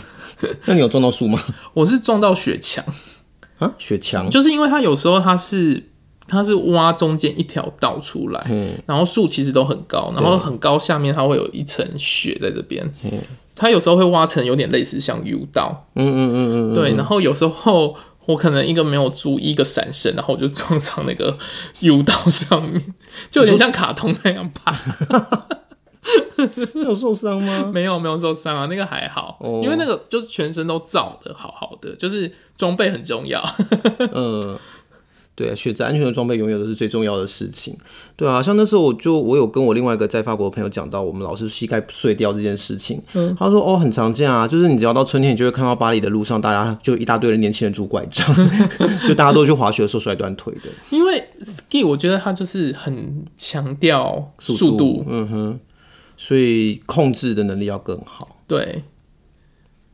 [0.66, 1.42] 那你有撞到树吗？
[1.74, 2.84] 我是撞到雪墙
[3.58, 5.90] 啊，雪墙，就是因为它有时候它是。
[6.28, 12.84] 它是挖中间一条道出来，嗯、然后树其实都很高，然后很高下面它会有一层雪在这边。
[13.02, 13.12] 嗯、
[13.56, 16.94] 它有时候会挖成有点类似像 U 道，嗯嗯嗯嗯，对。
[16.94, 21.36] 然后有时候我可能一个没有注意一个闪身，然后我就撞上那个
[21.80, 22.94] U 道上面，
[23.30, 24.76] 就有点像卡通那样爬。
[26.74, 27.64] 你有受伤吗？
[27.74, 33.42] 没有，没有受伤啊，那个还好，哦、因为那个就是全身都罩的好好的，就是装备很重要。
[34.12, 34.58] 嗯。
[35.38, 37.76] 对啊，选择安全的装备永远都是最重要的事情。
[38.16, 43.00] 对啊，像那时候我就我有跟我另外一个在法国的朋友讲到，我们老师膝盖碎掉这件事情。
[43.12, 48.26] 嗯，他说哦，很常见啊，就是你只要到春天，你就会看到巴黎的路上，大家就一大堆的年轻人拄拐杖，
[49.06, 50.70] 就大家都去滑雪的时候摔断腿的。
[50.90, 55.60] 因为 ski 我觉得它就是很强调速度，速度，嗯哼，
[56.16, 58.40] 所以控制的能力要更好。
[58.48, 58.82] 对，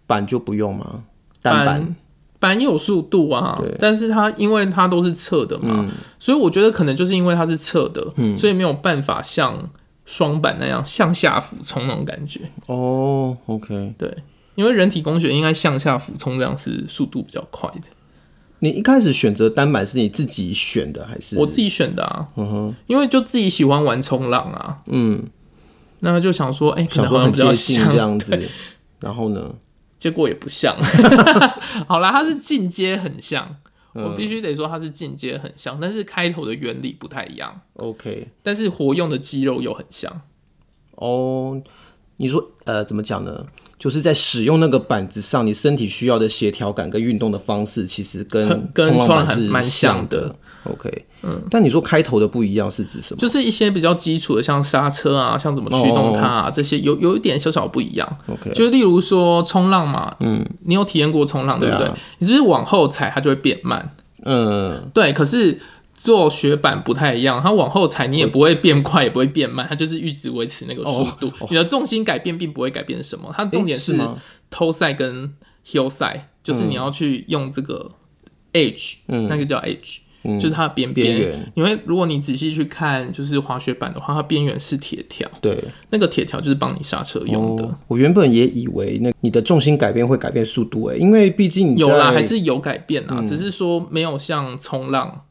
[0.06, 1.02] 板就不用吗？
[1.42, 1.96] 单板。
[2.44, 9.70] 板也有速度啊，但是它因为它都是侧的嘛，嗯、所以我觉得可能就是因为它是侧的，嗯、所以没有办法像
[10.04, 12.40] 双板那样向下俯冲那种感觉。
[12.66, 14.14] 哦，OK，对，
[14.56, 17.88] 因为人体工学应该向下俯冲这样是速度比较快的。
[18.58, 21.38] 你一开始选择单板是你自己选的还是？
[21.38, 25.24] 我自己选的啊，嗯哼，因为就自己喜欢玩冲浪啊，嗯，
[26.00, 28.38] 那就想说，哎、欸，想说很接近这样子，
[29.00, 29.50] 然后呢？
[30.04, 30.76] 结果也不像，
[31.88, 33.56] 好啦，它是进阶很像，
[33.94, 37.58] 嗯、我必须得说它是进阶很像，但是开头的原理不太一样。
[37.76, 40.20] OK，但是活用的肌肉又很像。
[40.96, 41.58] 哦，
[42.18, 43.46] 你说呃，怎么讲呢？
[43.78, 50.34] 就是在使用那个板子上，你身体需要的协调感跟运动的方式，其实跟冲浪板是蛮像的。
[50.64, 53.18] OK，嗯，但你说开头的不一样是指什么？
[53.18, 58.16] 就是一些比较基础的，像刹车啊，像怎么驱动它啊，哦、这些有有一点小小不一样。
[58.26, 61.86] OK，就例如说冲浪嘛，嗯，你有体验过冲浪对不对？
[61.86, 63.94] 啊、你是不是往后踩它就会变慢？
[64.24, 65.60] 嗯，对，可是。
[66.04, 71.28] 做雪板不太一样，它往后踩你也不会变快，也不会变慢，它就是一直维持那个速度。
[71.28, 73.96] 哦哦、你的重心改变并不会改变什么，它重点是
[74.50, 75.32] toe side 跟
[75.66, 77.90] heel side，就是你要去用这个
[78.52, 81.52] edge，、嗯、那个叫 edge，、嗯、就是它的边边缘。
[81.54, 87.74] 因为如果你仔细去看，就是滑雪板的话，它边缘是铁条，对，那个铁条就是帮你刹车用的、哦。
[87.88, 95.22] 我原本也以为那你的重心改变会改变速度，诶，因为毕竟有啦，还是有改变啊，嗯、只是说没有像冲浪。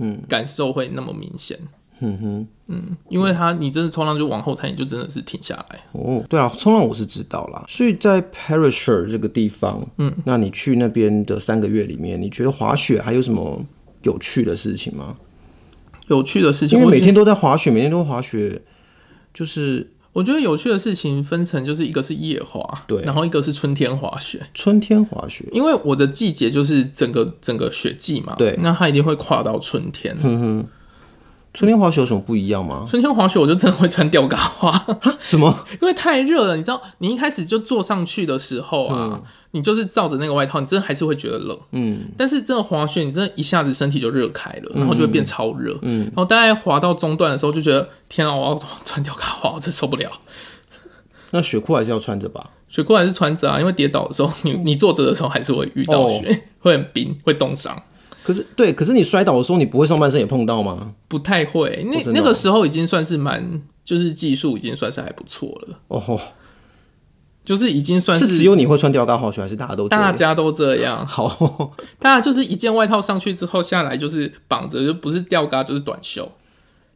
[0.00, 1.56] 嗯，感受会那么明显。
[2.00, 5.78] 嗯哼，嗯，因为他你真的冲浪就往后踩，你就真的是停下来。
[5.92, 7.62] 哦，对啊，冲浪我是知道啦。
[7.68, 13.64] 所以在 Parisher 这个地方，嗯，那你去那边的三个月里面，你觉得滑雪还有什么
[14.02, 15.16] 有趣的事情吗？
[16.08, 18.62] 有趣的事情，因为每天都在滑雪，每天都滑雪，
[19.32, 19.92] 就是。
[20.12, 24.44] 我觉得有趣的事情分成就是一个是夜滑，对，然后一个是春天滑雪。
[24.52, 30.16] 春天滑雪，因为我的季节就是整个整个雪季嘛，对，那它一定会跨到春天。
[31.52, 32.86] 春天滑雪有什么不一样吗？
[32.88, 34.86] 春天滑雪我就真的会穿吊嘎花。
[35.20, 35.66] 什么？
[35.80, 41.58] 因为太热了，你知道，你一开始就坐上去的时候啊，嗯、你就是罩着那个外套，你真的还是会觉得冷。
[41.72, 42.06] 嗯。
[42.16, 45.76] 但是真的滑雪，你真的一下子身体就热开了，然后就会变超热。
[45.82, 46.04] 嗯。
[46.04, 50.10] 然后大概滑到中段的时候，就觉得天啊，我要穿吊嘎花，我真受不了。
[51.32, 52.50] 那雪裤还是要穿着吧？
[52.68, 57.80] 雪裤还是穿着啊，因为跌倒的时候，你你坐着的时候还是会遇到雪，哦、会很冰，会冻伤。
[58.30, 60.94] 可是对，可是你摔倒的时候，你不会上半身也碰到吗？
[61.08, 65.78] 不太会，那、哦哦、那个时候已经算是蛮，就是技术已经算是还不错了。
[65.88, 66.20] 哦，
[67.44, 71.04] 就是已经算是，是只有你会穿吊嘎滑雪，还是大家都大家都这样？
[71.04, 76.30] 好，大家就是一件外套上去之后下来就是绑着，就不是吊嘎就是短袖，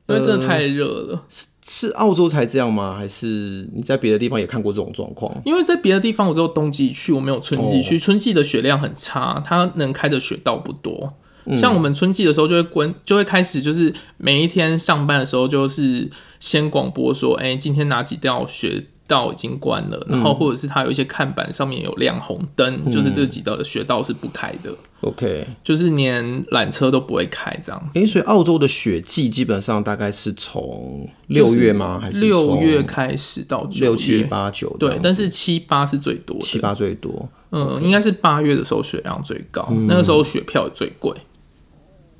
[0.07, 1.15] 因为真的太热了。
[1.15, 2.95] 呃、是是澳洲才这样吗？
[2.95, 5.35] 还是你在别的地方也看过这种状况？
[5.47, 7.97] 因为在别的地方我只有冬季去，我没有春季去。
[7.97, 11.15] 哦、春季的雪量很差，它能开的雪道不多。
[11.55, 24.75] 像我们春季的时候，就会关，就会开始，就是每一天上班的时候，就是先广播说，哎、欸，今天哪几条雪道已经关了，然后或者是它有一些看板上面有亮红灯，嗯、就是这几道的雪道是不开的。
[25.03, 27.99] OK，就是连缆车都不会开这样子。
[27.99, 31.99] 哎、欸，所以澳洲的雪季基本上大概是从六月吗？
[32.01, 34.75] 还是六月开始到六七八九？
[34.79, 37.29] 对，但是七八是最多的，七八最多。
[37.51, 41.15] 嗯，应该是八月的时候雪量最高，嗯、那个时候雪票也最贵。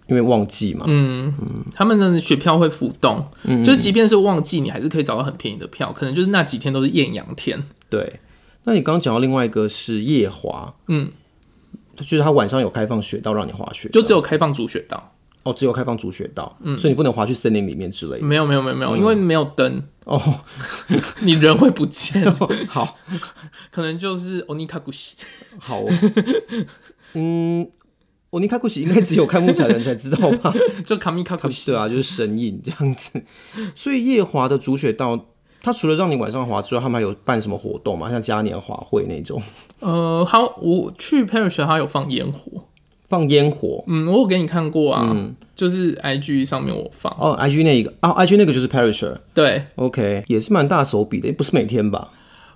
[0.07, 7.63] 因为旺季嘛，嗯嗯，他们的雪票会浮动，嗯，就是即便是旺季，你还是可以找到很便宜的票，可能就是那几天都是艳阳天。
[7.89, 8.21] 对，
[8.65, 11.11] 那你刚刚讲到另外一个是夜滑，嗯，
[11.97, 15.15] 就是他晚上有开放雪道让你滑雪，就只有开放主雪道，
[15.45, 18.27] 哦，只有开放主雪道，嗯，所以你不能滑去森林里面之类的。
[18.27, 19.83] 没有没有没有没有，因为没有灯。
[20.05, 20.21] 哦，
[21.25, 22.31] 你人会不见。
[22.69, 22.99] 好，
[23.73, 25.17] 可能就是欧尼卡古西。
[25.59, 25.83] 好，
[27.15, 27.67] 嗯。
[28.35, 30.53] 欧尼卡古西应该只有看木材人才知道吧？
[30.85, 33.23] 就卡米卡古西，对啊，就是神隐这样子。
[33.77, 35.27] 所以夜滑的主雪道，
[35.63, 38.11] 它除了让你晚上滑之外，他们还有办什么活动吗？
[38.11, 39.41] 像嘉年华会那种？
[39.79, 42.65] 呃，好，我去 Perisher 还有放烟火，
[43.09, 43.85] 放烟火。
[43.87, 49.17] 嗯，我有给你看过啊，嗯、就是 IG 上面我放哦，IG 那一个啊、哦、，IG 那个就是 Parisher，。
[49.33, 52.11] 对，OK，也是蛮大手笔的，不是每天吧？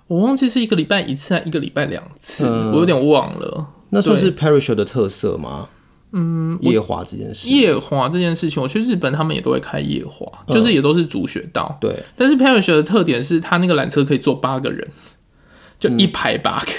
[0.07, 3.65] 我忘记是一个礼拜一次，还一个礼拜两次，嗯、我有点忘了。
[3.89, 5.69] 那算是 Perisher 的特色吗？
[6.11, 11.77] 嗯，夜华这件事，夜华这件事情，我去日本他们也都会开夜华，嗯、就是也都是主雪道。
[11.79, 14.87] 对，但是 Perisher 的特点是，他那个缆车可以坐八个人，
[15.77, 16.71] 就一排八个。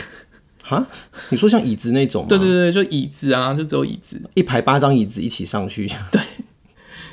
[0.62, 0.86] 哈、嗯，
[1.28, 2.28] 你说像椅子那种吗？
[2.28, 5.88] 对对对，就椅子啊，就只有椅子，一排八张椅子一起上去。
[6.10, 6.20] 对，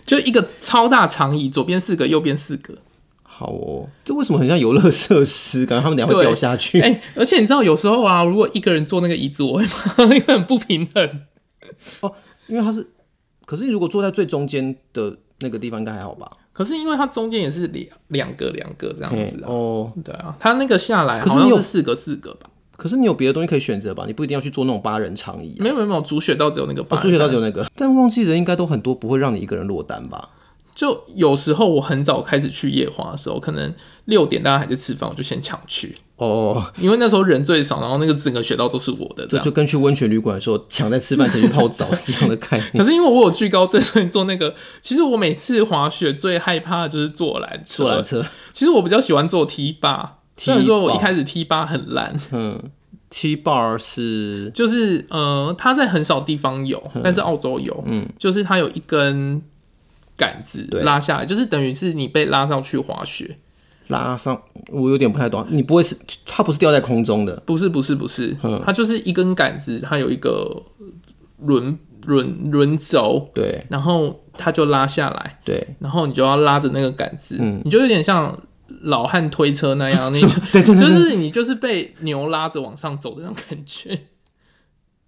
[0.06, 2.76] 就一个超大长椅，左边四个，右边四个。
[3.38, 5.64] 好哦，这为什么很像游乐设施？
[5.64, 6.82] 感觉他们俩会掉下去。
[6.82, 11.22] 哎、欸，而且你知道，有时候啊，如果一个人坐那个椅子，我会很不平衡。
[12.02, 12.12] 哦，
[12.48, 12.88] 因为它是，
[13.46, 16.28] 可是你如果坐在最中间的那个地方，应该还好吧？
[16.52, 19.94] 可是因为它中间也是两两个两个这样子哦。
[20.04, 22.50] 对啊，它那个下来好像是四个四个吧？
[22.76, 24.06] 可是你有别的东西可以选择吧？
[24.08, 25.56] 你不一定要去坐那种八人长椅。
[25.60, 27.68] 没有没有没有，主雪道只有那个八人，主雪道只有那个。
[27.76, 30.30] 但旺季人应该都很多，不会让你一个人落单吧？
[30.78, 33.74] 就有时候我很早开始去夜滑的时候，可能
[34.06, 35.98] 六点大家还在吃饭，我就先抢去。
[36.18, 42.72] 哦，因为那时候人最少，然后那个整个雪道都是我的，这就跟去温泉旅馆的时候抢在吃饭前去泡澡一样的概念。
[42.78, 47.84] 可是因为我有惧高症，所以做那个，其实我每次滑雪最害怕的就是坐缆车。
[47.84, 52.70] 坐缆车，其实我比较喜欢坐 T 八，虽然说我一开始 T 八很烂，嗯
[53.10, 59.42] ，T bar 是就是呃，它在很少地方有，但是澳洲有，嗯，就是它有一根。
[60.18, 63.38] 杆子拉下来，就是等于是你被拉上去滑雪，
[63.90, 67.36] 拉上我有点不太懂，你不会是它不是吊在空中的？
[67.46, 70.64] 不是不是不是，嗯、它就是一根杆子，它有一个
[71.38, 78.36] 轮轮轮轴，对，然后它就拉下来，对，然后你就要拉着那个杆子，嗯，你就有点像
[78.82, 80.20] 老汉推车那样， 你
[80.52, 84.00] 对对对，就是你就是被牛拉着往上走的那种感觉。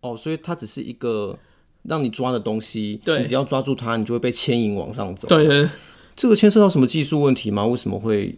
[0.02, 1.40] 哦，所以它只是一个。
[1.84, 5.28] 让你抓的东西，对，你只要抓住它，你就会被牵引往上走。
[5.28, 5.70] 对，对，
[6.16, 7.66] 这个牵涉到什么技术问题吗？
[7.66, 8.38] 为什么会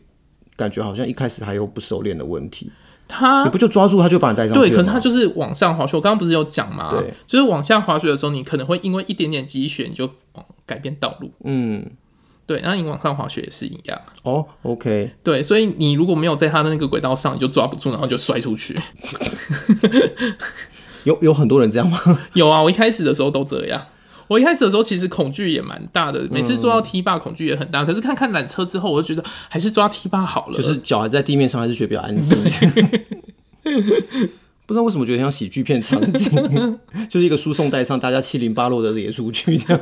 [0.56, 2.71] 感觉好像一开始还有不熟练的问题？
[3.08, 4.69] 他你不就抓住他就把你带上去？
[4.69, 5.97] 对，可是他就是往上滑雪。
[5.97, 6.91] 我刚刚不是有讲吗？
[6.91, 10.10] 对，就是往下滑雪的时候，你可能会因为一点点积雪，你就
[10.65, 11.30] 改变道路。
[11.43, 11.86] 嗯，
[12.45, 14.01] 对，然后你往上滑雪也是一样。
[14.23, 18.79] 哦，OK，对，所以你如果没有在他的那个轨道上，你就抓不住，然后就摔出去。
[21.04, 21.99] 有有很多人这样吗？
[22.33, 23.81] 有啊，我一开始的时候都这样。
[24.27, 27.83] 我一开始的时候其实恐惧也蛮大的，每次坐到 T 霸恐惧也很大。
[27.83, 30.54] 嗯、可是看看缆车之后，我就觉得还是抓 T 霸好了。
[30.56, 32.37] 就是脚还在地面上，还是觉得比较安心。
[34.65, 36.31] 不知道为什么觉得像喜剧片场景，
[37.10, 39.81] 就是一个输送带上大家七零八落的列出去这样。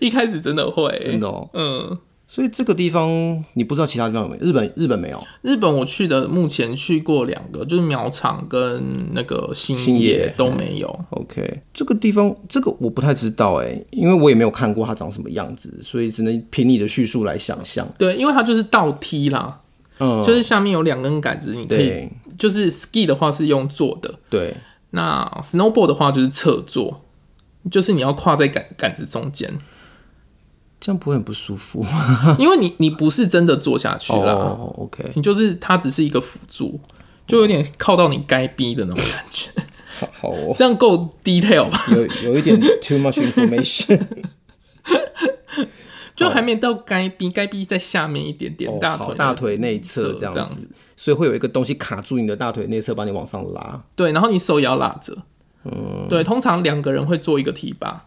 [0.00, 1.98] 一开始真的会，真的、喔，嗯。
[2.28, 4.44] 所以这个地方你不知道其他地方有没有？
[4.44, 5.26] 日本日本没有。
[5.42, 10.88] 日本我去的目前去过两个，就是苗场跟那个新野，野都没有。
[11.10, 17.86] OK，这个地方这个我不太知道哎，因为我也没有看过它长什么样子，所以只能凭你的叙述来想象。
[17.96, 19.60] 对，因为它就是倒梯啦，
[20.00, 24.54] 嗯，就是下面有两根杆子，你可以就是 ski 的话是用坐的，对。
[24.90, 27.02] 那 snowboard 的话就是侧坐，
[27.70, 29.50] 就是你要跨在杆杆子中间。
[30.86, 31.84] 这样不会很不舒服，
[32.38, 34.34] 因为你你不是真的坐下去了。
[34.34, 36.78] Oh, OK，你就是它只是一个辅助，
[37.26, 39.50] 就有点靠到你该逼的那种感觉。
[39.98, 41.84] 好，好哦，这样够 detail 吧？
[41.90, 44.00] 有有一点 too much information，
[46.14, 53.82] 就还没到该逼，该逼在下面一点点，oh, 大腿大腿内侧这样子，所以会有一个东西卡住你的大腿内侧，把你往上拉。
[53.96, 55.18] 对，然后你手也要拉着。
[55.64, 58.06] 嗯，对，通常两个人会做一个提拔，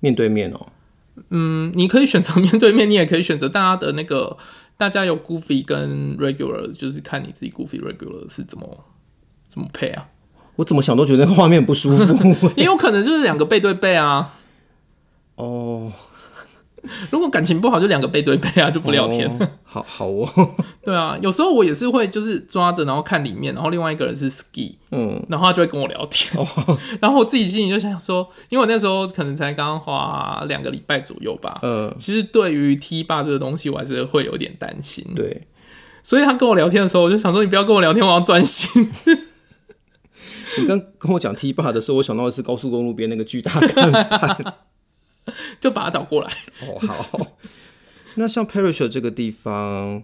[0.00, 0.66] 面对面哦。
[1.30, 4.36] 嗯，你可以选择面对面，你也可以选择大家的那个，
[4.76, 8.84] 大家有 Goofy 跟 Regular，就是看你自己 Goofy Regular 是怎么
[9.46, 10.06] 怎么配啊。
[10.56, 14.32] 我怎么想都觉得那个画面不舒服， 也有可能就是两个背对背啊。
[15.36, 15.92] 哦。
[17.10, 19.28] 如果感情不好，就两个背对背啊，就不聊天。
[19.28, 20.28] 哦、好好哦，
[20.84, 26.46] 对啊，有时候我也是会就是抓着，然后看里面，然后另外一个人是 ski，嗯，然后他就会跟我聊天，哦、
[27.00, 35.46] 然后我自己心里就想说，因为我那时候可能才刚花两个礼拜左右吧，嗯，其实对于 T 霸这个东西，我还是会有点担心，对，
[36.02, 38.88] 所以他跟我聊天的时候，我就想说，你不要跟我聊天，我要专心。
[40.56, 44.54] 你刚跟我讲 T 霸的时候，我想到的是高速公路边那个巨大看板。
[45.60, 46.30] 就把它倒过来。
[46.62, 47.20] 哦，好。
[48.16, 50.02] 那像 Perisher 这个地方，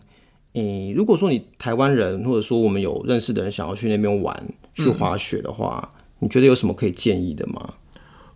[0.54, 7.74] 嗯，如果说你台湾人，或者说我们有认识的人想要去那边玩，去滑雪的话，嗯，你觉得有什么可以建议的吗？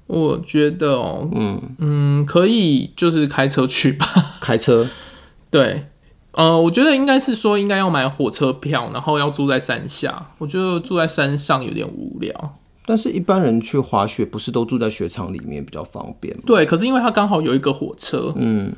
[0.07, 4.07] 我觉得哦，嗯嗯，可以就是开车去吧。
[4.41, 4.89] 开车？
[5.51, 5.87] 对，
[6.33, 10.31] 呃，我觉得应该是说应该要买火车票，然后要住在山下。
[10.39, 12.59] 我觉得住在山上有点无聊。
[12.87, 16.43] 但是，一般人去滑雪不是都住在雪场里面比较方便吗？
[16.45, 18.71] 对，可是因为它刚好有一个火车，嗯，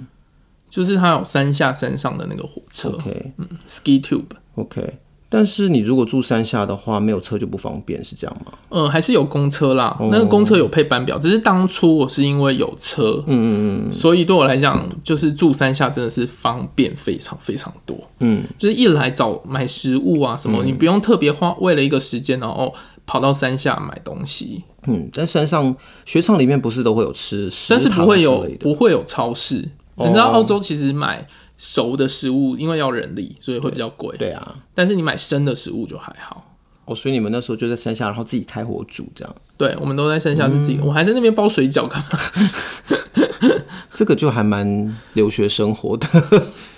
[0.70, 4.98] 就是它有山下山上的那个火车，OK，嗯，Ski Tube，OK。
[5.28, 8.52] 但是你如果住山下的话，没有车就不方便，是这样吗？
[8.70, 22.72] 嗯，还是有公车啦，那个公车有配班表，只是当初我是因为有车，嗯嗯嗯，所以对我来讲，就是住山下真的是方便非常非常多，嗯，就是一来找买食物啊什么，你不用特别花为了一个时间，然后。
[23.07, 29.70] 跑到山下买东西，嗯，在山上雪场里面不是都会有吃，但是不会有不会有超市。
[29.94, 31.26] 哦、你知道澳洲其实买
[31.57, 34.14] 熟的食物，因为要人力，所以会比较贵。
[34.18, 36.54] 对啊，但是你买生的食物就还好。
[36.84, 39.36] 哦，所以你们那时候就在山下，然后自己开火煮这样。
[39.57, 43.62] 对，我们都在山下自己，嗯、我还在那边包水饺干嘛？
[43.94, 46.07] 这个就还蛮留学生活的。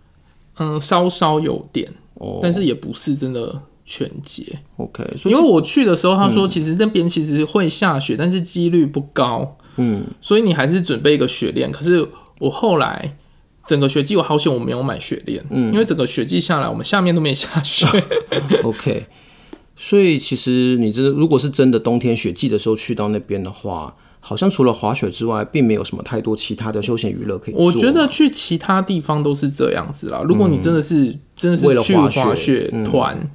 [0.57, 2.39] 嗯，稍稍有点，oh.
[2.43, 4.59] 但是也不是真的全结。
[4.77, 9.57] OK，因为我去的时候，他说其实那边其实会下雪，嗯、但是几率不高。
[9.77, 11.71] 嗯，所以你还是准备一个雪链。
[11.71, 12.09] 可是
[12.39, 13.17] 我后来
[13.63, 17.87] 整个雪季，我好险我没有买雪链，嗯，因为整个雪季下来，我们下面都没下雪。
[18.65, 19.07] OK，
[19.77, 23.95] 所以其实你这如果是真的冬天雪季的时候去到那边的话。
[24.21, 27.64] 好像除了滑雪之外，并没有什么太多其他的休闲娱乐可以做。
[27.64, 30.23] 我觉得去其他地方都是这样子啦。
[30.29, 33.31] 如果你真的是、嗯、真的是去滑雪团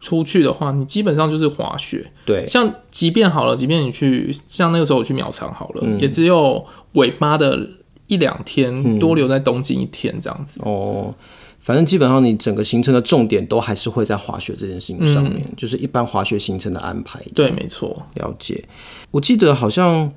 [0.00, 2.10] 出去的话，你基本上就是滑雪。
[2.26, 7.66] 对，像即便好了，即便你去像那个时候我去苗场好了，嗯、也只有尾巴的
[8.08, 10.60] 一两天多留在东京一天这样子。
[10.62, 11.14] 哦，
[11.60, 17.18] 反正基本上你整个行程的重点都还是会在滑雪这件事情上面，嗯、就是一般滑雪行程的安排。
[17.34, 18.06] 对，没错。
[18.16, 18.62] 了解。
[19.10, 20.12] 我记得好像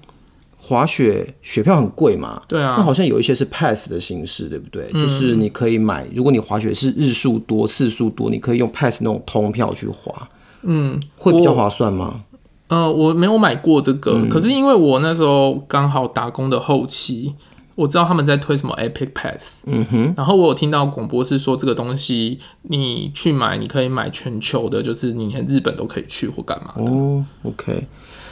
[0.57, 2.41] 滑雪雪票很贵嘛。
[2.47, 2.75] 对啊。
[2.77, 4.89] 那好像有一些是 pass 的形式，对不对？
[4.93, 10.29] 嗯、就是你可以买，如果你滑雪是日数多、次数多，你可以用 pass 那种通票去滑。
[10.63, 10.99] 嗯。
[11.15, 12.23] 会比较划算吗？
[12.67, 17.35] 呃，我没有买过这个，嗯、可是因为我那时候刚好打工的后期。
[17.77, 26.91] 我知道他们在推什么 Epic Pass，嗯哼，然后我有听到广播是说这个东西你去买，你可以买全球的，就是你连日本都可以去或干嘛的。
[26.91, 27.85] 哦，OK，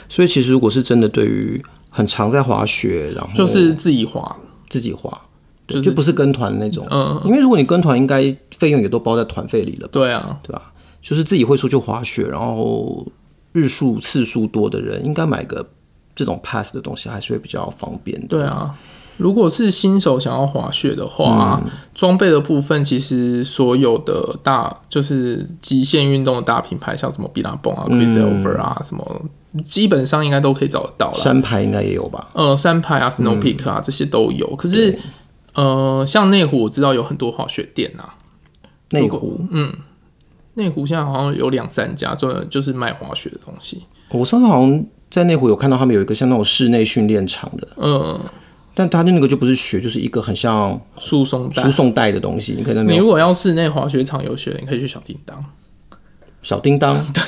[0.10, 1.64] 所以其实如果是真的对于
[1.96, 4.36] 很常在滑雪，然后就是自己滑，
[4.70, 5.10] 自己滑，
[5.66, 10.74] 就就不是跟团那种，嗯，因为如果你跟团，应该费用也都包在团费里了，对啊，对吧？
[11.02, 13.08] 就是自己会出去滑雪，然后
[13.54, 15.66] 日数次数多的人，应该买个
[16.14, 18.76] 这种 pass 的东西还是会比较方便的，对啊。
[19.16, 21.62] 如果是新手想要滑雪的话，
[21.94, 29.22] 装备、嗯、的部分其实所有的大就是极限运动的大品牌，像什么 Billabong 啊、Quiksilver 啊，什么
[29.64, 31.14] 基本上应该都可以找得到了。
[31.14, 32.28] 山牌应该也有吧？
[32.34, 34.56] 呃，山牌啊，Snow Peak 啊，嗯、这些都有。
[34.56, 34.98] 可是，
[35.54, 38.16] 呃，像内湖我知道有很多滑雪店啊。
[38.92, 39.74] 内湖，嗯，
[40.56, 43.84] 内湖现在好像有两三家专门就是卖滑雪的东西。
[44.10, 48.20] 我上次好像在内湖有看到他们有一个像那种室内训练场的，嗯。
[48.78, 52.56] 但它的那个就不是雪，就是一个很像输送带、输送带的东西。
[52.58, 55.46] 你可能你如果要室内滑雪场有雪，你可以去小叮当。
[56.42, 57.24] 小叮当， 对，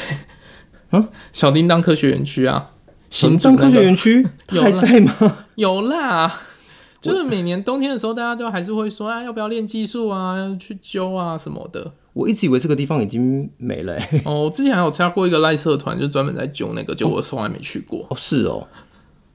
[0.92, 2.72] 嗯，小叮当科学园区啊，
[3.10, 4.26] 行政科学园区
[4.62, 5.14] 还在吗？
[5.56, 6.32] 有啦，
[7.02, 11.92] 就是每年冬天的时候，大家都还是会说啊，要不要练技术啊，要去揪啊什么的。
[12.14, 13.96] 我一直以为这个地方已经没了。
[14.26, 18.08] 哦，我之前还有参加过一个赖社团，就专门在揪那个，结果我从来没去过。
[18.10, 18.68] 哦，是哦。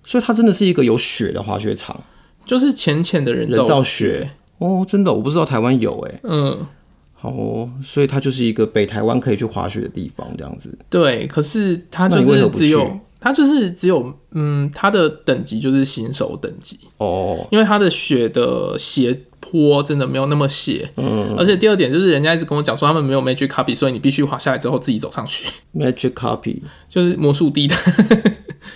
[0.04, 2.00] 所以它真的是一个有雪的滑雪场，
[2.44, 6.66] 就是浅浅的人造雪，人造雪哦，真的我不知道台湾有哎，嗯，
[7.22, 10.76] 好哦，所以它就是一个北台湾可以去滑雪的地方，这样子。
[10.90, 25.48] 对，可是它就是只有它就是只有嗯，它的等级就是新手等级哦，因为它的雪的斜坡真的没有那么斜，嗯，而且第二点就是人家一直跟我讲说他们没有 Magic Copy，所以你必须滑下来之后自己走上去。
[25.76, 27.76] Magic Copy 就是魔术地的。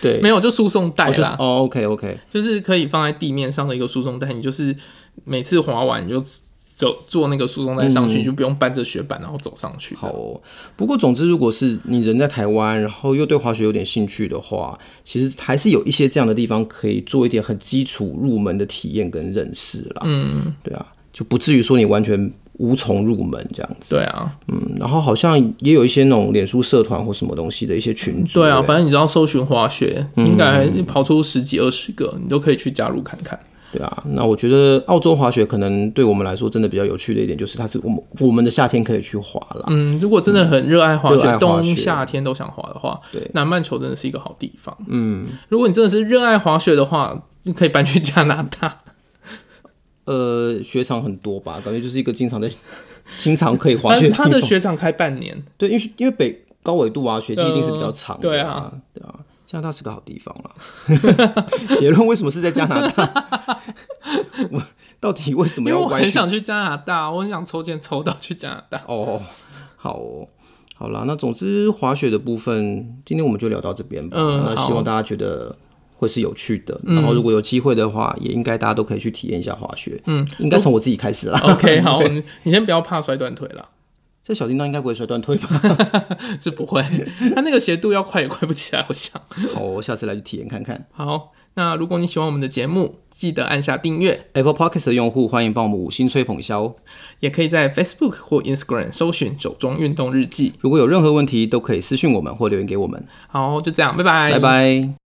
[0.01, 1.11] 对， 没有就输送带啦。
[1.11, 4.77] 哦、就是哦，OK OK，就是可以放在地面上的一个输送带，你就是
[5.25, 6.23] 每次滑完你就
[6.77, 9.97] 走坐那个输送带上去，嗯、就不用搬着雪板然后走上去。
[9.97, 10.41] 好哦，
[10.77, 20.03] 不过总之，如果是你人在台湾，然后又对滑雪有点兴趣的话，其实还是有一些这样的地方可以做一点很基础入门的体验跟认识啦。
[20.05, 22.33] 嗯，对啊，就不至于说你完全。
[22.59, 33.39] 无从入门这样子，对啊，嗯，然后好像也有一些那种脸书社团或什么东西的一些群组，对啊，反正你只要搜寻滑雪，嗯、应该跑出十几二十个，你都可以去加入看看。
[33.77, 39.67] 对啊，那我觉得澳洲滑雪可能对我们来说真的比较有趣的一点，就是它是我们我们的夏天可以去滑了。
[39.69, 44.77] 嗯，如果真的很热爱滑雪，冬夏天都想滑的话，对，南半球真的是一个好地方。
[44.89, 48.79] 嗯，如果你真的是热爱滑雪的话，你可以搬去加拿大。
[50.07, 52.49] 呃，雪场很多吧，感觉就是一个经常在、
[53.19, 54.09] 经常可以滑雪。
[54.09, 58.23] 他的雪场开半年，对，因为因为北高纬度啊，雪季一定是比较长的。
[58.23, 59.15] 对啊，对啊，
[59.47, 61.47] 加拿大是个好地方了。
[61.77, 63.63] 结论为什么是在加拿大？
[64.51, 64.63] 我
[65.01, 65.77] 到底为什么要？
[65.77, 68.83] 因为我很想去加拿大，我很想抽签抽到去加拿大。
[68.87, 69.21] 哦，
[69.77, 70.29] 好哦，
[70.75, 74.17] 好啦，那总之滑雪的部分，今天我们就聊到这边吧。
[74.19, 75.57] 嗯，那希望大家觉得。
[75.99, 79.99] 会是有趣的，然后如果有机会的话，也应该大家都可以去体验一下滑雪。
[80.05, 81.41] 嗯，应该从我自己开始啦。
[81.43, 82.03] OK，好，
[82.43, 83.67] 你先不要怕摔断腿了。
[84.27, 85.49] 这小叮当应该不会摔断腿吧？
[86.43, 86.83] 是不会，
[87.33, 89.23] 它那个斜度要快也快不起来，我想。
[89.55, 90.85] 好，我下次来去体验看看。
[90.91, 94.27] 好，那如果你喜欢我们的节目，记得按下订阅。
[94.33, 96.75] Apple Podcast 的用户欢迎帮我们五星吹捧一下哦。
[97.21, 100.55] 也可以在 Facebook 或 Instagram 搜寻“手中运动日记”。
[100.61, 103.07] 如果有任何问题，都可以私讯我们或留言给我们。
[103.29, 105.06] 好，就这样，拜拜，拜拜。